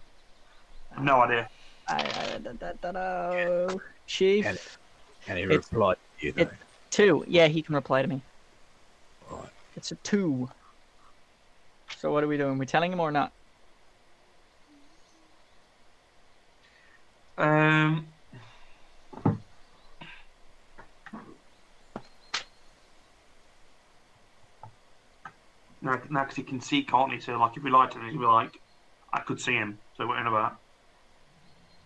No 0.99 1.21
idea. 1.21 1.49
I, 1.87 1.95
I, 1.95 2.37
da, 2.37 2.51
da, 2.53 2.71
da, 2.81 2.91
da. 2.91 3.75
Chief 4.05 4.45
Can 4.45 4.57
Can 5.25 5.37
he 5.37 5.43
It's- 5.43 5.71
reply 5.71 5.95
to 5.95 6.25
you 6.25 6.31
though? 6.33 6.41
it- 6.43 6.51
two. 6.91 7.25
Yeah, 7.27 7.47
he 7.47 7.61
can 7.61 7.73
reply 7.75 8.01
to 8.01 8.07
me. 8.07 8.21
Right. 9.73 9.77
It's 9.77 9.91
a 9.91 9.95
two. 9.95 10.49
So 11.97 12.11
what 12.11 12.23
are 12.23 12.27
we 12.27 12.37
doing? 12.37 12.57
We 12.57 12.65
telling 12.65 12.91
him 12.91 12.99
or 12.99 13.11
not? 13.11 13.33
Um. 17.37 18.13
Now, 25.81 25.97
because 25.97 26.35
he 26.37 26.43
can 26.43 26.61
see, 26.61 26.83
can't 26.85 27.11
he? 27.11 27.19
So, 27.19 27.37
like, 27.37 27.57
if 27.57 27.63
we 27.63 27.69
lied 27.69 27.91
to 27.91 27.99
him, 27.99 28.09
he'd 28.09 28.17
be 28.17 28.25
like, 28.25 28.57
I 29.13 29.19
could 29.21 29.39
see 29.39 29.53
him. 29.53 29.79
So, 29.95 30.07
what 30.07 30.19
in 30.19 30.27
about? 30.27 30.59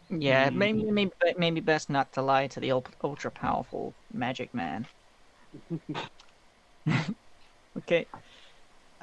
Yeah, 0.10 0.50
Mm. 0.50 0.56
maybe 0.56 0.84
maybe 0.92 1.12
maybe 1.38 1.62
best 1.62 1.90
not 1.90 2.14
to 2.14 2.22
lie 2.22 2.48
to 2.48 2.60
the 2.60 2.72
ultra 3.04 3.32
powerful 3.32 3.96
magic 4.12 4.54
man. 4.54 4.88
okay. 7.80 8.05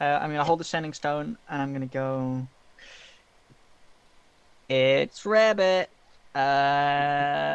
Uh, 0.01 0.19
I'm 0.21 0.31
gonna 0.31 0.45
hold 0.45 0.61
the 0.61 0.65
sending 0.65 0.93
stone, 0.93 1.37
and 1.49 1.63
I'm 1.63 1.73
gonna 1.73 1.87
go. 1.87 2.47
It's 4.69 5.25
rabbit. 5.25 5.91
Uh, 6.35 7.55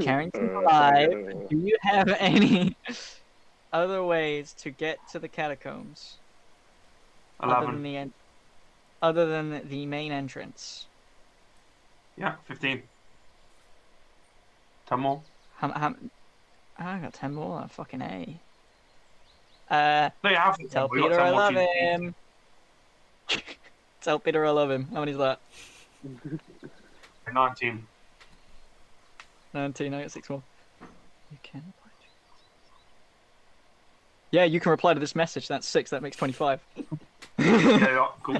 Carrington 0.00 0.48
alive. 0.56 1.10
do 1.50 1.58
you 1.58 1.76
have 1.82 2.08
any 2.18 2.74
other 3.72 4.02
ways 4.02 4.54
to 4.54 4.70
get 4.70 4.98
to 5.12 5.18
the 5.18 5.28
catacombs 5.28 6.20
other 7.40 7.66
than 7.66 7.82
11. 7.82 7.82
the 7.82 7.96
en- 7.96 8.14
other 9.02 9.26
than 9.26 9.68
the 9.68 9.84
main 9.86 10.10
entrance? 10.10 10.86
Yeah, 12.16 12.36
15. 12.46 12.82
10 14.86 15.00
more. 15.00 15.22
How, 15.56 15.70
how, 15.72 15.94
I 16.78 16.98
got 16.98 17.12
10 17.12 17.34
more. 17.34 17.66
Fucking 17.68 18.02
A. 18.02 18.40
Uh, 19.70 20.10
No, 20.24 20.30
you 20.30 20.36
have. 20.36 20.56
tell 20.70 20.88
Peter 20.88 21.10
10 21.10 21.20
I 21.20 21.30
love 21.30 21.54
to- 21.54 21.60
him. 21.60 22.14
tell 24.02 24.18
Peter 24.18 24.44
I 24.46 24.50
love 24.50 24.70
him. 24.70 24.88
How 24.92 25.00
many 25.00 25.12
is 25.12 25.18
that? 25.18 25.40
19. 27.32 27.86
19. 29.52 29.94
I 29.94 30.02
got 30.02 30.10
6 30.10 30.30
more. 30.30 30.42
You 31.30 31.38
can 31.42 31.60
reply 31.66 31.90
to 32.00 32.06
Yeah, 34.30 34.44
you 34.44 34.60
can 34.60 34.70
reply 34.70 34.94
to 34.94 35.00
this 35.00 35.14
message. 35.14 35.48
That's 35.48 35.66
6. 35.66 35.90
That 35.90 36.02
makes 36.02 36.16
25. 36.16 36.60
yeah, 36.76 36.86
yeah, 37.38 38.06
cool. 38.22 38.38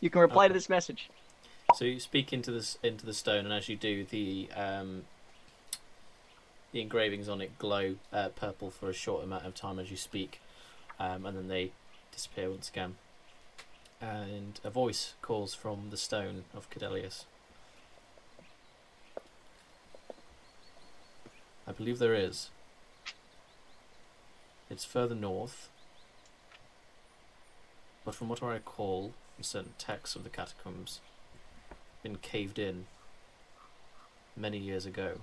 You 0.00 0.10
can 0.10 0.20
reply 0.20 0.48
to 0.48 0.54
this 0.54 0.68
message. 0.68 1.08
So 1.74 1.84
you 1.86 1.98
speak 2.00 2.32
into 2.32 2.50
this 2.50 2.78
into 2.82 3.04
the 3.06 3.12
stone, 3.14 3.44
and 3.44 3.52
as 3.52 3.68
you 3.68 3.76
do, 3.76 4.04
the 4.04 4.48
um, 4.56 5.02
the 6.72 6.80
engravings 6.80 7.28
on 7.28 7.40
it 7.40 7.58
glow 7.58 7.96
uh, 8.12 8.28
purple 8.28 8.70
for 8.70 8.88
a 8.88 8.94
short 8.94 9.24
amount 9.24 9.46
of 9.46 9.54
time 9.54 9.78
as 9.78 9.90
you 9.90 9.96
speak, 9.96 10.40
um, 10.98 11.24
and 11.24 11.36
then 11.36 11.48
they 11.48 11.72
disappear 12.12 12.50
once 12.50 12.68
again. 12.68 12.96
And 14.00 14.60
a 14.62 14.70
voice 14.70 15.14
calls 15.22 15.54
from 15.54 15.90
the 15.90 15.96
stone 15.96 16.44
of 16.54 16.70
Cadelius. 16.70 17.24
I 21.66 21.72
believe 21.72 21.98
there 21.98 22.14
is. 22.14 22.50
It's 24.70 24.84
further 24.84 25.14
north, 25.14 25.68
but 28.04 28.14
from 28.14 28.28
what 28.28 28.42
I 28.42 28.52
recall, 28.52 29.12
in 29.36 29.44
certain 29.44 29.74
texts 29.78 30.14
of 30.14 30.24
the 30.24 30.30
catacombs, 30.30 31.00
been 32.02 32.16
caved 32.16 32.58
in 32.58 32.86
many 34.36 34.58
years 34.58 34.86
ago. 34.86 35.18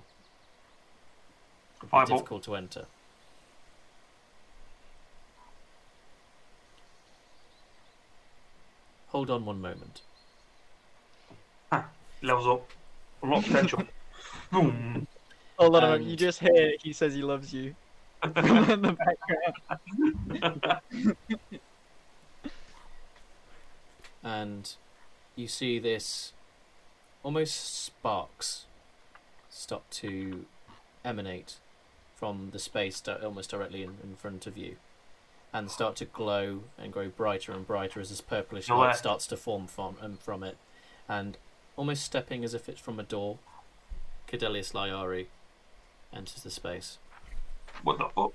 It'd 1.78 1.82
be 1.82 1.88
Fireball. 1.88 2.16
difficult 2.18 2.42
to 2.44 2.56
enter. 2.56 2.86
Hold 9.08 9.30
on 9.30 9.44
one 9.44 9.60
moment. 9.60 10.02
Ah, 11.72 11.86
levels 12.22 12.46
up. 12.46 12.70
A 13.22 13.26
lot 13.26 13.38
of 13.38 13.44
potential. 13.46 13.82
Boom. 14.52 15.06
Oh, 15.58 15.68
lot 15.68 15.84
of 15.84 16.02
you 16.02 16.16
just 16.16 16.40
hear 16.40 16.72
he 16.82 16.92
says 16.92 17.14
he 17.14 17.22
loves 17.22 17.52
you 17.54 17.74
in 18.24 18.32
the 18.82 18.96
background. 20.30 20.80
and 24.22 24.74
you 25.34 25.48
see 25.48 25.78
this 25.78 26.32
almost 27.22 27.84
sparks 27.84 28.66
start 29.48 29.90
to 29.90 30.44
emanate 31.04 31.56
from 32.16 32.50
the 32.52 32.58
space 32.58 33.00
di- 33.00 33.14
almost 33.22 33.50
directly 33.50 33.82
in, 33.82 33.98
in 34.02 34.16
front 34.16 34.46
of 34.46 34.56
you 34.56 34.76
and 35.52 35.70
start 35.70 35.94
to 35.96 36.04
glow 36.04 36.64
and 36.76 36.92
grow 36.92 37.08
brighter 37.08 37.52
and 37.52 37.66
brighter 37.66 38.00
as 38.00 38.08
this 38.08 38.20
purplish 38.20 38.68
light 38.68 38.96
starts 38.96 39.26
to 39.28 39.36
form 39.36 39.66
from, 39.66 39.96
um, 40.00 40.18
from 40.20 40.42
it 40.42 40.56
and 41.08 41.38
almost 41.76 42.02
stepping 42.02 42.42
as 42.42 42.54
if 42.54 42.68
it's 42.68 42.80
from 42.80 42.98
a 42.98 43.04
door 43.04 43.38
Cadelius 44.28 44.72
Lyari 44.72 45.26
enters 46.12 46.42
the 46.42 46.50
space 46.50 46.98
what 47.82 47.98
the 47.98 48.08
fuck? 48.14 48.32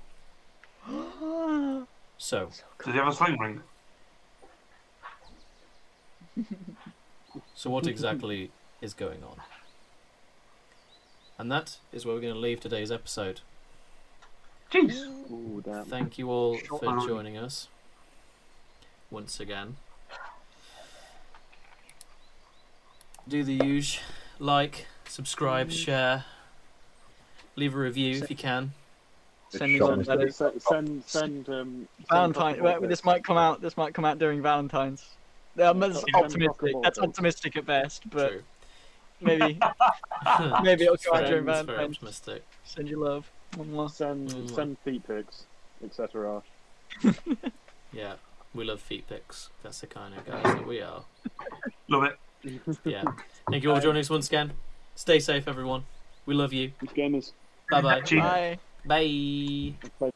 so 2.18 2.48
Does 2.78 2.86
he 2.86 2.92
have 2.92 3.08
a 3.08 3.12
sling 3.12 3.38
ring? 3.38 3.62
So, 7.54 7.70
what 7.70 7.86
exactly 7.86 8.50
is 8.80 8.92
going 8.92 9.22
on? 9.22 9.36
And 11.38 11.50
that 11.50 11.78
is 11.92 12.04
where 12.04 12.14
we're 12.14 12.20
going 12.20 12.34
to 12.34 12.40
leave 12.40 12.60
today's 12.60 12.92
episode. 12.92 13.40
Jeez. 14.72 15.04
Ooh. 15.30 15.62
Thank 15.88 16.18
you 16.18 16.30
all 16.30 16.56
Sure. 16.58 16.78
for 16.78 17.06
joining 17.06 17.36
us 17.36 17.68
once 19.10 19.38
again. 19.40 19.76
Do 23.28 23.44
the 23.44 23.54
usual 23.54 24.02
like, 24.38 24.86
subscribe, 25.06 25.70
share, 25.70 26.24
leave 27.54 27.74
a 27.74 27.78
review 27.78 28.20
if 28.22 28.30
you 28.30 28.36
can. 28.36 28.72
Send 29.50 29.72
me 29.74 29.78
Shot 29.78 29.88
some 29.90 30.02
letters. 30.04 30.36
Send, 30.36 30.62
send, 30.62 31.04
send, 31.06 31.48
um, 31.50 31.88
send 31.98 32.08
Valentine. 32.08 32.56
Cockaball 32.56 32.62
well. 32.62 32.80
This 32.88 33.04
might 33.04 33.22
come 33.22 33.36
out. 33.36 33.60
This 33.60 33.76
might 33.76 33.92
come 33.94 34.04
out 34.06 34.18
during 34.18 34.40
Valentine's. 34.42 35.06
Um, 35.62 35.78
that's 35.78 36.02
optimistic. 36.14 36.74
That's 36.82 36.98
optimistic 36.98 37.56
at 37.58 37.66
best, 37.66 38.08
but 38.10 38.30
True. 38.30 38.42
maybe 39.20 39.60
maybe 40.62 40.84
it'll 40.84 40.96
come 40.96 41.14
out 41.14 41.20
Very- 41.20 41.28
during 41.42 41.48
it's 41.48 41.60
very 41.60 41.76
Valentine's. 41.76 41.96
optimistic. 41.96 42.44
Send 42.64 42.88
you 42.88 42.96
love. 42.98 43.30
Mwah. 43.56 43.90
Send, 43.90 44.28
Mm. 44.30 44.54
send 44.54 44.78
feet 44.84 45.06
pics, 45.06 45.46
etc. 45.84 46.42
Yeah, 47.92 48.14
we 48.54 48.64
love 48.64 48.80
feet 48.80 49.06
pics. 49.06 49.50
That's 49.62 49.80
the 49.80 49.86
kind 49.86 50.14
of 50.14 50.24
guys 50.24 50.42
that 50.42 50.66
we 50.66 50.80
are. 50.80 51.04
Love 51.88 52.04
it. 52.04 52.18
Yeah. 52.84 53.04
Thank 53.50 53.62
you 53.64 53.70
all 53.70 53.76
for 53.76 53.82
joining 53.82 54.00
us 54.00 54.08
once 54.08 54.28
again. 54.28 54.52
Stay 54.94 55.18
safe, 55.18 55.46
everyone. 55.46 55.84
We 56.24 56.34
love 56.34 56.54
you. 56.54 56.72
Gamers. 56.96 57.32
Bye 57.70 57.82
bye. 57.82 58.00
Cheers. 58.00 58.22
Bye. 58.22 58.58
Bye. 58.86 59.74
Bye. 60.00 60.12